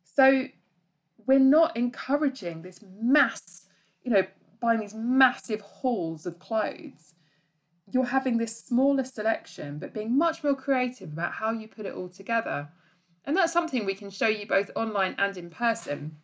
So 0.03 0.47
we're 1.25 1.39
not 1.39 1.77
encouraging 1.77 2.61
this 2.61 2.79
mass, 3.01 3.67
you 4.03 4.11
know, 4.11 4.25
buying 4.59 4.79
these 4.79 4.93
massive 4.93 5.61
hauls 5.61 6.25
of 6.25 6.39
clothes 6.39 7.15
you're 7.93 8.05
having 8.05 8.37
this 8.37 8.57
smaller 8.57 9.03
selection, 9.03 9.77
but 9.77 9.93
being 9.93 10.17
much 10.17 10.43
more 10.43 10.55
creative 10.55 11.11
about 11.11 11.33
how 11.33 11.51
you 11.51 11.67
put 11.67 11.85
it 11.85 11.93
all 11.93 12.09
together. 12.09 12.69
And 13.25 13.35
that's 13.35 13.53
something 13.53 13.85
we 13.85 13.93
can 13.93 14.09
show 14.09 14.27
you 14.27 14.47
both 14.47 14.71
online 14.75 15.15
and 15.17 15.35
in 15.37 15.49
person. 15.49 16.17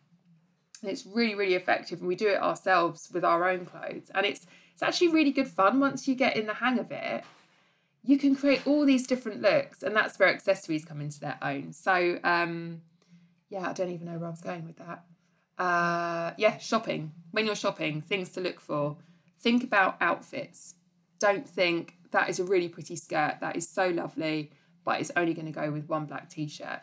And 0.82 0.90
it's 0.90 1.06
really, 1.06 1.34
really 1.34 1.54
effective. 1.54 2.00
And 2.00 2.08
we 2.08 2.16
do 2.16 2.28
it 2.28 2.40
ourselves 2.40 3.10
with 3.12 3.24
our 3.24 3.48
own 3.48 3.66
clothes. 3.66 4.10
And 4.14 4.24
it's 4.26 4.46
it's 4.72 4.82
actually 4.82 5.08
really 5.08 5.32
good 5.32 5.48
fun 5.48 5.80
once 5.80 6.06
you 6.06 6.14
get 6.14 6.36
in 6.36 6.46
the 6.46 6.54
hang 6.54 6.78
of 6.78 6.92
it. 6.92 7.24
You 8.08 8.16
can 8.18 8.34
create 8.34 8.66
all 8.66 8.86
these 8.86 9.06
different 9.06 9.42
looks, 9.42 9.82
and 9.82 9.94
that's 9.94 10.18
where 10.18 10.28
accessories 10.28 10.84
come 10.84 11.00
into 11.00 11.20
their 11.20 11.38
own. 11.42 11.72
So 11.72 12.18
um, 12.24 12.80
yeah, 13.50 13.68
I 13.68 13.72
don't 13.72 13.90
even 13.90 14.06
know 14.06 14.18
where 14.18 14.28
I 14.28 14.30
was 14.30 14.40
going 14.40 14.66
with 14.66 14.78
that. 14.78 15.04
Uh, 15.62 16.32
yeah, 16.38 16.58
shopping. 16.58 17.12
When 17.32 17.46
you're 17.46 17.54
shopping, 17.54 18.00
things 18.00 18.30
to 18.30 18.40
look 18.40 18.60
for. 18.60 18.96
Think 19.38 19.62
about 19.62 19.96
outfits 20.00 20.74
don't 21.18 21.48
think 21.48 21.94
that 22.10 22.28
is 22.28 22.38
a 22.38 22.44
really 22.44 22.68
pretty 22.68 22.96
skirt, 22.96 23.38
that 23.40 23.56
is 23.56 23.68
so 23.68 23.88
lovely, 23.88 24.52
but 24.84 25.00
it's 25.00 25.10
only 25.16 25.34
going 25.34 25.46
to 25.46 25.52
go 25.52 25.70
with 25.70 25.88
one 25.88 26.06
black 26.06 26.30
t 26.30 26.48
shirt. 26.48 26.80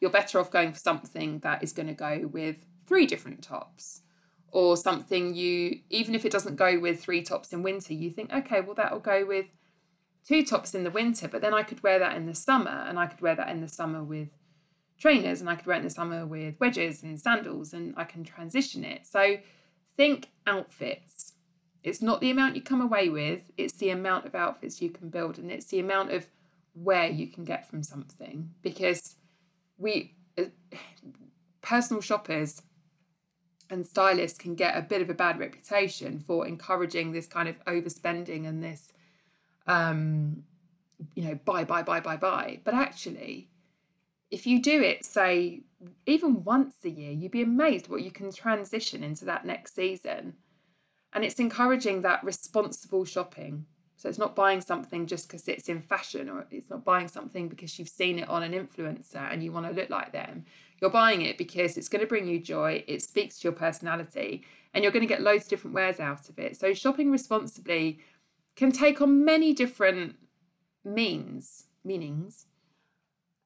you're 0.00 0.10
better 0.10 0.38
off 0.38 0.50
going 0.50 0.72
for 0.72 0.78
something 0.78 1.40
that 1.40 1.62
is 1.62 1.72
going 1.72 1.88
to 1.88 1.94
go 1.94 2.28
with 2.32 2.56
three 2.86 3.06
different 3.06 3.42
tops 3.42 4.02
or 4.52 4.76
something 4.76 5.34
you 5.34 5.80
even 5.90 6.14
if 6.14 6.24
it 6.24 6.32
doesn't 6.32 6.56
go 6.56 6.78
with 6.78 7.00
three 7.00 7.22
tops 7.22 7.52
in 7.52 7.62
winter 7.62 7.94
you 7.94 8.10
think 8.10 8.32
okay 8.32 8.60
well 8.60 8.74
that'll 8.74 8.98
go 8.98 9.24
with 9.24 9.46
two 10.26 10.44
tops 10.44 10.74
in 10.74 10.84
the 10.84 10.90
winter 10.90 11.26
but 11.28 11.40
then 11.40 11.54
i 11.54 11.62
could 11.62 11.82
wear 11.82 11.98
that 11.98 12.16
in 12.16 12.26
the 12.26 12.34
summer 12.34 12.84
and 12.86 12.98
i 12.98 13.06
could 13.06 13.20
wear 13.20 13.34
that 13.34 13.48
in 13.48 13.60
the 13.60 13.68
summer 13.68 14.02
with 14.02 14.28
trainers 14.98 15.40
and 15.40 15.48
i 15.48 15.54
could 15.54 15.66
wear 15.66 15.76
it 15.76 15.80
in 15.80 15.84
the 15.84 15.90
summer 15.90 16.26
with 16.26 16.54
wedges 16.60 17.02
and 17.02 17.18
sandals 17.20 17.72
and 17.72 17.94
i 17.96 18.04
can 18.04 18.22
transition 18.24 18.84
it. 18.84 19.06
So 19.06 19.38
think 19.96 20.28
outfits. 20.46 21.34
It's 21.82 22.02
not 22.02 22.20
the 22.20 22.30
amount 22.30 22.56
you 22.56 22.62
come 22.62 22.80
away 22.80 23.08
with 23.08 23.50
it's 23.56 23.74
the 23.74 23.90
amount 23.90 24.26
of 24.26 24.34
outfits 24.34 24.80
you 24.80 24.90
can 24.90 25.08
build 25.08 25.38
and 25.38 25.50
it's 25.50 25.66
the 25.66 25.80
amount 25.80 26.12
of 26.12 26.26
where 26.72 27.08
you 27.08 27.26
can 27.26 27.44
get 27.44 27.68
from 27.68 27.82
something. 27.82 28.50
Because 28.62 29.16
we 29.78 30.14
uh, 30.38 30.44
personal 31.62 32.00
shoppers 32.00 32.62
and 33.68 33.86
stylists 33.86 34.38
can 34.38 34.54
get 34.54 34.76
a 34.76 34.82
bit 34.82 35.00
of 35.00 35.08
a 35.08 35.14
bad 35.14 35.38
reputation 35.38 36.18
for 36.18 36.46
encouraging 36.46 37.12
this 37.12 37.26
kind 37.26 37.48
of 37.48 37.64
overspending 37.64 38.48
and 38.48 38.62
this 38.62 38.92
um 39.66 40.42
you 41.14 41.24
know 41.24 41.38
buy 41.44 41.64
buy 41.64 41.82
buy 41.82 42.00
buy 42.00 42.16
buy 42.16 42.60
but 42.64 42.74
actually 42.74 43.48
if 44.30 44.46
you 44.46 44.60
do 44.60 44.80
it 44.82 45.04
say 45.04 45.62
even 46.06 46.44
once 46.44 46.74
a 46.84 46.90
year 46.90 47.10
you'd 47.10 47.32
be 47.32 47.42
amazed 47.42 47.88
what 47.88 48.02
you 48.02 48.10
can 48.10 48.32
transition 48.32 49.02
into 49.02 49.24
that 49.24 49.44
next 49.44 49.74
season 49.74 50.34
and 51.12 51.24
it's 51.24 51.40
encouraging 51.40 52.02
that 52.02 52.22
responsible 52.22 53.04
shopping 53.04 53.66
so 54.00 54.08
it's 54.08 54.16
not 54.16 54.34
buying 54.34 54.62
something 54.62 55.06
just 55.06 55.28
because 55.28 55.46
it's 55.46 55.68
in 55.68 55.82
fashion 55.82 56.30
or 56.30 56.46
it's 56.50 56.70
not 56.70 56.86
buying 56.86 57.06
something 57.06 57.48
because 57.48 57.78
you've 57.78 57.90
seen 57.90 58.18
it 58.18 58.30
on 58.30 58.42
an 58.42 58.52
influencer 58.52 59.30
and 59.30 59.44
you 59.44 59.52
want 59.52 59.66
to 59.66 59.72
look 59.72 59.90
like 59.90 60.10
them. 60.10 60.46
You're 60.80 60.88
buying 60.88 61.20
it 61.20 61.36
because 61.36 61.76
it's 61.76 61.90
going 61.90 62.00
to 62.00 62.06
bring 62.06 62.26
you 62.26 62.40
joy, 62.40 62.82
it 62.86 63.02
speaks 63.02 63.38
to 63.40 63.48
your 63.48 63.52
personality, 63.52 64.42
and 64.72 64.82
you're 64.82 64.90
going 64.90 65.06
to 65.06 65.06
get 65.06 65.20
loads 65.20 65.44
of 65.44 65.50
different 65.50 65.74
wears 65.74 66.00
out 66.00 66.30
of 66.30 66.38
it. 66.38 66.56
So 66.56 66.72
shopping 66.72 67.10
responsibly 67.10 67.98
can 68.60 68.70
take 68.70 69.00
on 69.00 69.24
many 69.24 69.54
different 69.54 70.16
means, 70.84 71.64
meanings. 71.82 72.44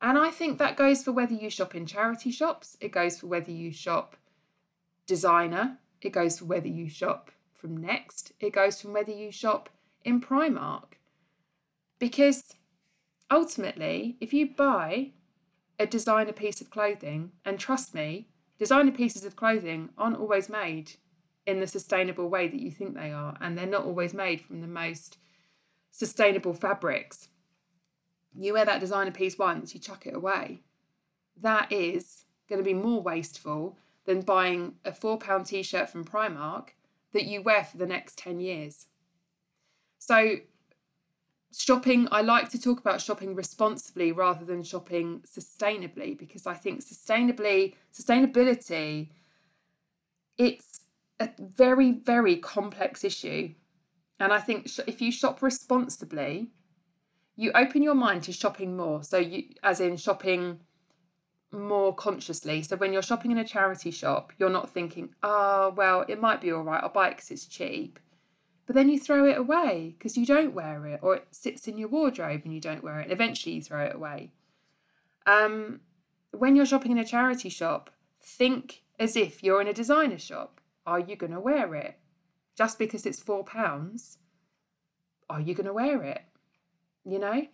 And 0.02 0.18
I 0.18 0.30
think 0.30 0.58
that 0.58 0.76
goes 0.76 1.04
for 1.04 1.12
whether 1.12 1.32
you 1.32 1.50
shop 1.50 1.72
in 1.72 1.86
charity 1.86 2.32
shops, 2.32 2.76
it 2.80 2.90
goes 2.90 3.20
for 3.20 3.28
whether 3.28 3.52
you 3.52 3.72
shop 3.72 4.16
designer, 5.06 5.78
it 6.02 6.10
goes 6.10 6.40
for 6.40 6.46
whether 6.46 6.66
you 6.66 6.88
shop 6.88 7.30
from 7.52 7.76
Next, 7.76 8.32
it 8.40 8.52
goes 8.52 8.82
from 8.82 8.92
whether 8.92 9.12
you 9.12 9.30
shop 9.30 9.70
in 10.04 10.20
Primark. 10.20 10.98
Because 12.00 12.56
ultimately, 13.30 14.16
if 14.20 14.32
you 14.32 14.50
buy 14.50 15.12
a 15.78 15.86
designer 15.86 16.32
piece 16.32 16.60
of 16.60 16.70
clothing, 16.70 17.30
and 17.44 17.60
trust 17.60 17.94
me, 17.94 18.26
designer 18.58 18.90
pieces 18.90 19.24
of 19.24 19.36
clothing 19.36 19.90
aren't 19.96 20.18
always 20.18 20.48
made 20.48 20.94
in 21.46 21.60
the 21.60 21.66
sustainable 21.66 22.28
way 22.28 22.48
that 22.48 22.60
you 22.60 22.70
think 22.70 22.94
they 22.94 23.10
are, 23.10 23.36
and 23.40 23.56
they're 23.56 23.66
not 23.66 23.84
always 23.84 24.14
made 24.14 24.40
from 24.40 24.60
the 24.60 24.66
most 24.66 25.18
sustainable 25.90 26.54
fabrics. 26.54 27.28
You 28.36 28.54
wear 28.54 28.64
that 28.64 28.80
designer 28.80 29.10
piece 29.10 29.38
once, 29.38 29.74
you 29.74 29.80
chuck 29.80 30.06
it 30.06 30.16
away. 30.16 30.62
That 31.40 31.70
is 31.70 32.24
going 32.48 32.58
to 32.58 32.64
be 32.64 32.74
more 32.74 33.02
wasteful 33.02 33.76
than 34.06 34.20
buying 34.20 34.74
a 34.84 34.92
£4 34.92 35.46
t 35.46 35.62
shirt 35.62 35.88
from 35.88 36.04
Primark 36.04 36.70
that 37.12 37.24
you 37.24 37.42
wear 37.42 37.64
for 37.64 37.76
the 37.76 37.86
next 37.86 38.18
10 38.18 38.40
years. 38.40 38.86
So, 39.98 40.36
shopping, 41.56 42.08
I 42.10 42.20
like 42.20 42.50
to 42.50 42.60
talk 42.60 42.80
about 42.80 43.00
shopping 43.00 43.34
responsibly 43.34 44.12
rather 44.12 44.44
than 44.44 44.62
shopping 44.62 45.22
sustainably 45.26 46.18
because 46.18 46.46
I 46.46 46.54
think 46.54 46.84
sustainably, 46.84 47.74
sustainability, 47.96 49.10
it's 50.36 50.80
a 51.20 51.30
very, 51.38 51.92
very 51.92 52.36
complex 52.36 53.04
issue. 53.04 53.54
And 54.20 54.32
I 54.32 54.40
think 54.40 54.68
if 54.86 55.00
you 55.00 55.10
shop 55.10 55.42
responsibly, 55.42 56.50
you 57.36 57.50
open 57.54 57.82
your 57.82 57.94
mind 57.94 58.22
to 58.24 58.32
shopping 58.32 58.76
more. 58.76 59.02
So 59.02 59.18
you, 59.18 59.44
as 59.62 59.80
in 59.80 59.96
shopping 59.96 60.60
more 61.52 61.94
consciously. 61.94 62.62
So 62.62 62.76
when 62.76 62.92
you're 62.92 63.02
shopping 63.02 63.30
in 63.30 63.38
a 63.38 63.44
charity 63.44 63.90
shop, 63.90 64.32
you're 64.38 64.50
not 64.50 64.70
thinking, 64.70 65.10
oh, 65.22 65.72
well, 65.76 66.04
it 66.08 66.20
might 66.20 66.40
be 66.40 66.50
all 66.50 66.62
right. 66.62 66.82
I'll 66.82 66.88
buy 66.88 67.08
it 67.08 67.16
because 67.16 67.30
it's 67.30 67.46
cheap 67.46 67.98
but 68.66 68.74
then 68.74 68.88
you 68.88 68.98
throw 68.98 69.24
it 69.26 69.36
away 69.36 69.94
because 69.96 70.16
you 70.16 70.24
don't 70.24 70.54
wear 70.54 70.86
it 70.86 71.00
or 71.02 71.16
it 71.16 71.26
sits 71.30 71.68
in 71.68 71.78
your 71.78 71.88
wardrobe 71.88 72.42
and 72.44 72.54
you 72.54 72.60
don't 72.60 72.82
wear 72.82 73.00
it 73.00 73.04
and 73.04 73.12
eventually 73.12 73.54
you 73.56 73.62
throw 73.62 73.84
it 73.84 73.94
away 73.94 74.30
um, 75.26 75.80
when 76.32 76.56
you're 76.56 76.66
shopping 76.66 76.92
in 76.92 76.98
a 76.98 77.04
charity 77.04 77.48
shop 77.48 77.90
think 78.22 78.82
as 78.98 79.16
if 79.16 79.42
you're 79.42 79.60
in 79.60 79.68
a 79.68 79.72
designer 79.72 80.18
shop 80.18 80.60
are 80.86 81.00
you 81.00 81.16
going 81.16 81.32
to 81.32 81.40
wear 81.40 81.74
it 81.74 81.98
just 82.56 82.78
because 82.78 83.06
it's 83.06 83.22
four 83.22 83.44
pounds 83.44 84.18
are 85.28 85.40
you 85.40 85.54
going 85.54 85.66
to 85.66 85.72
wear 85.72 86.02
it 86.02 86.22
you 87.04 87.18
know 87.18 87.46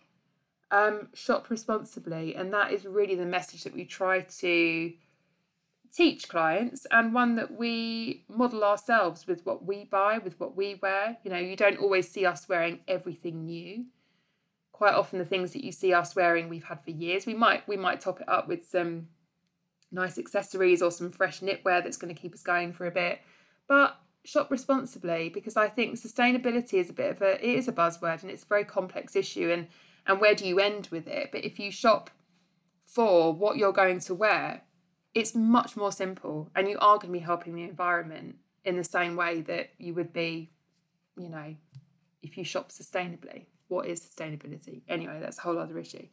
um, 0.71 1.09
shop 1.13 1.49
responsibly 1.49 2.33
and 2.33 2.53
that 2.53 2.71
is 2.71 2.85
really 2.85 3.15
the 3.15 3.25
message 3.25 3.63
that 3.63 3.73
we 3.73 3.83
try 3.83 4.21
to 4.21 4.93
teach 5.93 6.29
clients 6.29 6.87
and 6.91 7.13
one 7.13 7.35
that 7.35 7.57
we 7.57 8.23
model 8.29 8.63
ourselves 8.63 9.27
with 9.27 9.45
what 9.45 9.65
we 9.65 9.85
buy, 9.85 10.17
with 10.17 10.39
what 10.39 10.55
we 10.55 10.79
wear. 10.81 11.17
You 11.23 11.31
know, 11.31 11.37
you 11.37 11.55
don't 11.55 11.79
always 11.79 12.09
see 12.09 12.25
us 12.25 12.47
wearing 12.47 12.79
everything 12.87 13.45
new. 13.45 13.85
Quite 14.71 14.93
often 14.93 15.19
the 15.19 15.25
things 15.25 15.53
that 15.53 15.63
you 15.63 15.71
see 15.71 15.93
us 15.93 16.15
wearing 16.15 16.49
we've 16.49 16.63
had 16.63 16.83
for 16.83 16.91
years. 16.91 17.25
We 17.25 17.33
might 17.33 17.67
we 17.67 17.77
might 17.77 18.01
top 18.01 18.21
it 18.21 18.29
up 18.29 18.47
with 18.47 18.67
some 18.67 19.09
nice 19.91 20.17
accessories 20.17 20.81
or 20.81 20.91
some 20.91 21.09
fresh 21.09 21.41
knitwear 21.41 21.83
that's 21.83 21.97
going 21.97 22.13
to 22.13 22.19
keep 22.19 22.33
us 22.33 22.43
going 22.43 22.73
for 22.73 22.85
a 22.85 22.91
bit. 22.91 23.19
But 23.67 23.97
shop 24.23 24.51
responsibly 24.51 25.29
because 25.29 25.57
I 25.57 25.67
think 25.67 25.99
sustainability 25.99 26.75
is 26.75 26.89
a 26.89 26.93
bit 26.93 27.11
of 27.11 27.21
a 27.21 27.43
it 27.43 27.55
is 27.55 27.67
a 27.67 27.71
buzzword 27.71 28.21
and 28.21 28.29
it's 28.29 28.43
a 28.43 28.47
very 28.47 28.63
complex 28.63 29.15
issue 29.15 29.49
and 29.51 29.67
and 30.05 30.19
where 30.19 30.35
do 30.35 30.47
you 30.47 30.59
end 30.59 30.89
with 30.91 31.07
it? 31.07 31.29
But 31.31 31.45
if 31.45 31.59
you 31.59 31.71
shop 31.71 32.09
for 32.85 33.33
what 33.33 33.57
you're 33.57 33.71
going 33.71 33.99
to 34.01 34.15
wear, 34.15 34.63
it's 35.13 35.35
much 35.35 35.75
more 35.75 35.91
simple 35.91 36.49
and 36.55 36.67
you 36.67 36.77
are 36.79 36.97
going 36.97 37.13
to 37.13 37.19
be 37.19 37.19
helping 37.19 37.55
the 37.55 37.63
environment 37.63 38.35
in 38.63 38.77
the 38.77 38.83
same 38.83 39.15
way 39.15 39.41
that 39.41 39.69
you 39.77 39.93
would 39.93 40.13
be 40.13 40.51
you 41.17 41.29
know 41.29 41.55
if 42.21 42.37
you 42.37 42.43
shop 42.43 42.69
sustainably 42.69 43.45
what 43.67 43.85
is 43.85 43.99
sustainability 43.99 44.81
anyway 44.87 45.19
that's 45.19 45.37
a 45.37 45.41
whole 45.41 45.57
other 45.57 45.77
issue 45.77 46.05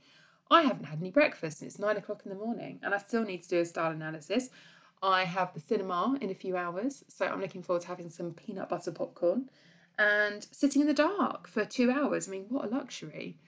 i 0.50 0.62
haven't 0.62 0.84
had 0.84 0.98
any 1.00 1.10
breakfast 1.10 1.60
and 1.60 1.68
it's 1.68 1.78
nine 1.78 1.96
o'clock 1.96 2.22
in 2.24 2.30
the 2.30 2.36
morning 2.36 2.78
and 2.82 2.94
i 2.94 2.98
still 2.98 3.24
need 3.24 3.42
to 3.42 3.48
do 3.48 3.60
a 3.60 3.64
style 3.64 3.90
analysis 3.90 4.50
i 5.02 5.24
have 5.24 5.52
the 5.54 5.60
cinema 5.60 6.16
in 6.20 6.30
a 6.30 6.34
few 6.34 6.56
hours 6.56 7.04
so 7.08 7.26
i'm 7.26 7.40
looking 7.40 7.62
forward 7.62 7.82
to 7.82 7.88
having 7.88 8.10
some 8.10 8.32
peanut 8.32 8.68
butter 8.68 8.92
popcorn 8.92 9.48
and 9.98 10.46
sitting 10.52 10.80
in 10.82 10.88
the 10.88 10.94
dark 10.94 11.48
for 11.48 11.64
two 11.64 11.90
hours 11.90 12.28
i 12.28 12.30
mean 12.30 12.46
what 12.48 12.64
a 12.64 12.68
luxury 12.68 13.36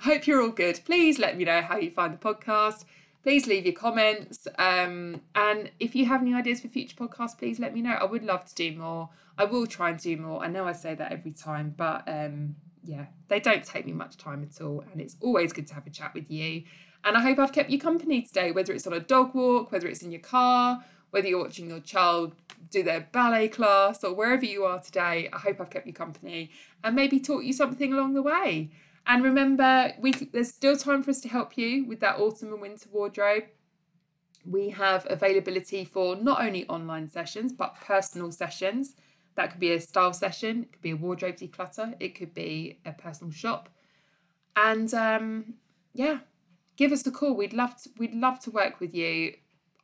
I 0.00 0.14
hope 0.14 0.26
you're 0.26 0.42
all 0.42 0.50
good. 0.50 0.80
Please 0.84 1.20
let 1.20 1.36
me 1.36 1.44
know 1.44 1.60
how 1.60 1.76
you 1.76 1.90
find 1.90 2.12
the 2.12 2.18
podcast 2.18 2.84
please 3.22 3.46
leave 3.46 3.64
your 3.64 3.74
comments. 3.74 4.46
Um, 4.58 5.20
and 5.34 5.70
if 5.78 5.94
you 5.94 6.06
have 6.06 6.22
any 6.22 6.34
ideas 6.34 6.60
for 6.60 6.68
future 6.68 6.96
podcasts, 6.96 7.38
please 7.38 7.58
let 7.58 7.72
me 7.72 7.82
know. 7.82 7.92
I 7.92 8.04
would 8.04 8.24
love 8.24 8.44
to 8.46 8.54
do 8.54 8.76
more. 8.76 9.10
I 9.38 9.44
will 9.44 9.66
try 9.66 9.90
and 9.90 9.98
do 9.98 10.16
more. 10.16 10.44
I 10.44 10.48
know 10.48 10.66
I 10.66 10.72
say 10.72 10.94
that 10.94 11.12
every 11.12 11.32
time, 11.32 11.74
but 11.76 12.04
um, 12.06 12.56
yeah, 12.84 13.06
they 13.28 13.40
don't 13.40 13.64
take 13.64 13.86
me 13.86 13.92
much 13.92 14.16
time 14.16 14.42
at 14.42 14.62
all. 14.62 14.84
And 14.92 15.00
it's 15.00 15.16
always 15.20 15.52
good 15.52 15.66
to 15.68 15.74
have 15.74 15.86
a 15.86 15.90
chat 15.90 16.14
with 16.14 16.30
you. 16.30 16.64
And 17.04 17.16
I 17.16 17.20
hope 17.20 17.38
I've 17.38 17.52
kept 17.52 17.70
you 17.70 17.78
company 17.78 18.22
today, 18.22 18.52
whether 18.52 18.72
it's 18.72 18.86
on 18.86 18.92
a 18.92 19.00
dog 19.00 19.34
walk, 19.34 19.72
whether 19.72 19.88
it's 19.88 20.02
in 20.02 20.12
your 20.12 20.20
car, 20.20 20.84
whether 21.10 21.28
you're 21.28 21.42
watching 21.42 21.68
your 21.68 21.80
child 21.80 22.34
do 22.70 22.82
their 22.82 23.08
ballet 23.12 23.48
class, 23.48 24.02
or 24.04 24.14
wherever 24.14 24.44
you 24.44 24.64
are 24.64 24.80
today. 24.80 25.28
I 25.32 25.38
hope 25.38 25.60
I've 25.60 25.70
kept 25.70 25.86
you 25.86 25.92
company 25.92 26.50
and 26.82 26.94
maybe 26.94 27.20
taught 27.20 27.44
you 27.44 27.52
something 27.52 27.92
along 27.92 28.14
the 28.14 28.22
way. 28.22 28.70
And 29.06 29.24
remember, 29.24 29.92
we 30.00 30.12
there's 30.12 30.48
still 30.48 30.76
time 30.76 31.02
for 31.02 31.10
us 31.10 31.20
to 31.22 31.28
help 31.28 31.58
you 31.58 31.84
with 31.84 32.00
that 32.00 32.18
autumn 32.18 32.52
and 32.52 32.60
winter 32.60 32.88
wardrobe. 32.92 33.44
We 34.46 34.70
have 34.70 35.06
availability 35.10 35.84
for 35.84 36.16
not 36.16 36.40
only 36.40 36.66
online 36.68 37.08
sessions 37.08 37.52
but 37.52 37.76
personal 37.80 38.32
sessions. 38.32 38.94
That 39.34 39.50
could 39.50 39.60
be 39.60 39.72
a 39.72 39.80
style 39.80 40.12
session, 40.12 40.64
it 40.64 40.72
could 40.72 40.82
be 40.82 40.90
a 40.90 40.96
wardrobe 40.96 41.36
declutter, 41.36 41.94
it 42.00 42.14
could 42.14 42.34
be 42.34 42.80
a 42.84 42.92
personal 42.92 43.32
shop. 43.32 43.68
And 44.56 44.92
um, 44.92 45.54
yeah, 45.94 46.18
give 46.76 46.92
us 46.92 47.06
a 47.06 47.10
call. 47.10 47.34
We'd 47.34 47.52
love 47.52 47.80
to, 47.82 47.90
we'd 47.98 48.14
love 48.14 48.40
to 48.40 48.50
work 48.50 48.80
with 48.80 48.94
you. 48.94 49.34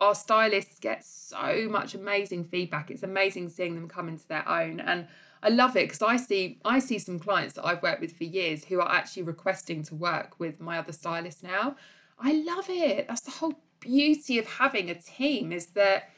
Our 0.00 0.14
stylists 0.14 0.78
get 0.78 1.04
so 1.04 1.68
much 1.68 1.94
amazing 1.94 2.44
feedback. 2.44 2.90
It's 2.90 3.02
amazing 3.02 3.48
seeing 3.48 3.74
them 3.74 3.88
come 3.88 4.08
into 4.08 4.28
their 4.28 4.48
own. 4.48 4.80
And 4.80 5.08
I 5.42 5.48
love 5.48 5.76
it 5.76 5.88
because 5.88 6.02
I 6.02 6.16
see 6.16 6.60
I 6.64 6.78
see 6.78 6.98
some 6.98 7.18
clients 7.18 7.54
that 7.54 7.64
I've 7.64 7.82
worked 7.82 8.00
with 8.00 8.16
for 8.16 8.24
years 8.24 8.64
who 8.64 8.80
are 8.80 8.90
actually 8.90 9.22
requesting 9.22 9.82
to 9.84 9.94
work 9.94 10.38
with 10.38 10.60
my 10.60 10.78
other 10.78 10.92
stylist 10.92 11.42
now. 11.42 11.76
I 12.18 12.32
love 12.32 12.66
it. 12.68 13.06
That's 13.08 13.20
the 13.22 13.30
whole 13.30 13.60
beauty 13.80 14.38
of 14.38 14.46
having 14.46 14.90
a 14.90 14.94
team 14.94 15.52
is 15.52 15.66
that 15.68 16.10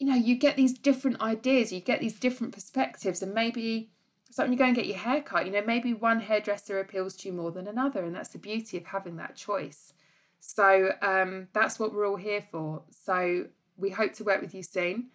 you 0.00 0.06
know, 0.06 0.14
you 0.14 0.34
get 0.34 0.56
these 0.56 0.72
different 0.72 1.20
ideas, 1.20 1.72
you 1.72 1.80
get 1.80 2.00
these 2.00 2.18
different 2.18 2.54
perspectives, 2.54 3.22
and 3.22 3.34
maybe 3.34 3.90
it's 4.26 4.38
like 4.38 4.46
when 4.46 4.52
you 4.52 4.58
go 4.58 4.64
and 4.64 4.74
get 4.74 4.86
your 4.86 4.96
hair 4.96 5.20
cut, 5.20 5.44
you 5.44 5.52
know, 5.52 5.62
maybe 5.62 5.92
one 5.92 6.20
hairdresser 6.20 6.80
appeals 6.80 7.14
to 7.16 7.28
you 7.28 7.34
more 7.34 7.52
than 7.52 7.68
another, 7.68 8.02
and 8.02 8.14
that's 8.14 8.30
the 8.30 8.38
beauty 8.38 8.78
of 8.78 8.86
having 8.86 9.16
that 9.16 9.36
choice. 9.36 9.92
So 10.40 10.92
um, 11.02 11.48
that's 11.52 11.78
what 11.78 11.92
we're 11.92 12.08
all 12.08 12.16
here 12.16 12.40
for. 12.40 12.82
So 12.90 13.48
we 13.76 13.90
hope 13.90 14.14
to 14.14 14.24
work 14.24 14.40
with 14.40 14.54
you 14.54 14.62
soon. 14.62 15.10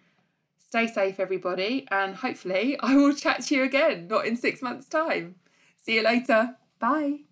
Stay 0.58 0.86
safe, 0.86 1.18
everybody, 1.18 1.86
and 1.90 2.14
hopefully 2.14 2.78
I 2.80 2.94
will 2.94 3.12
chat 3.12 3.42
to 3.46 3.56
you 3.56 3.64
again, 3.64 4.06
not 4.06 4.24
in 4.24 4.36
six 4.36 4.62
months' 4.62 4.88
time. 4.88 5.34
See 5.76 5.96
you 5.96 6.02
later. 6.02 6.56
Bye. 6.78 7.25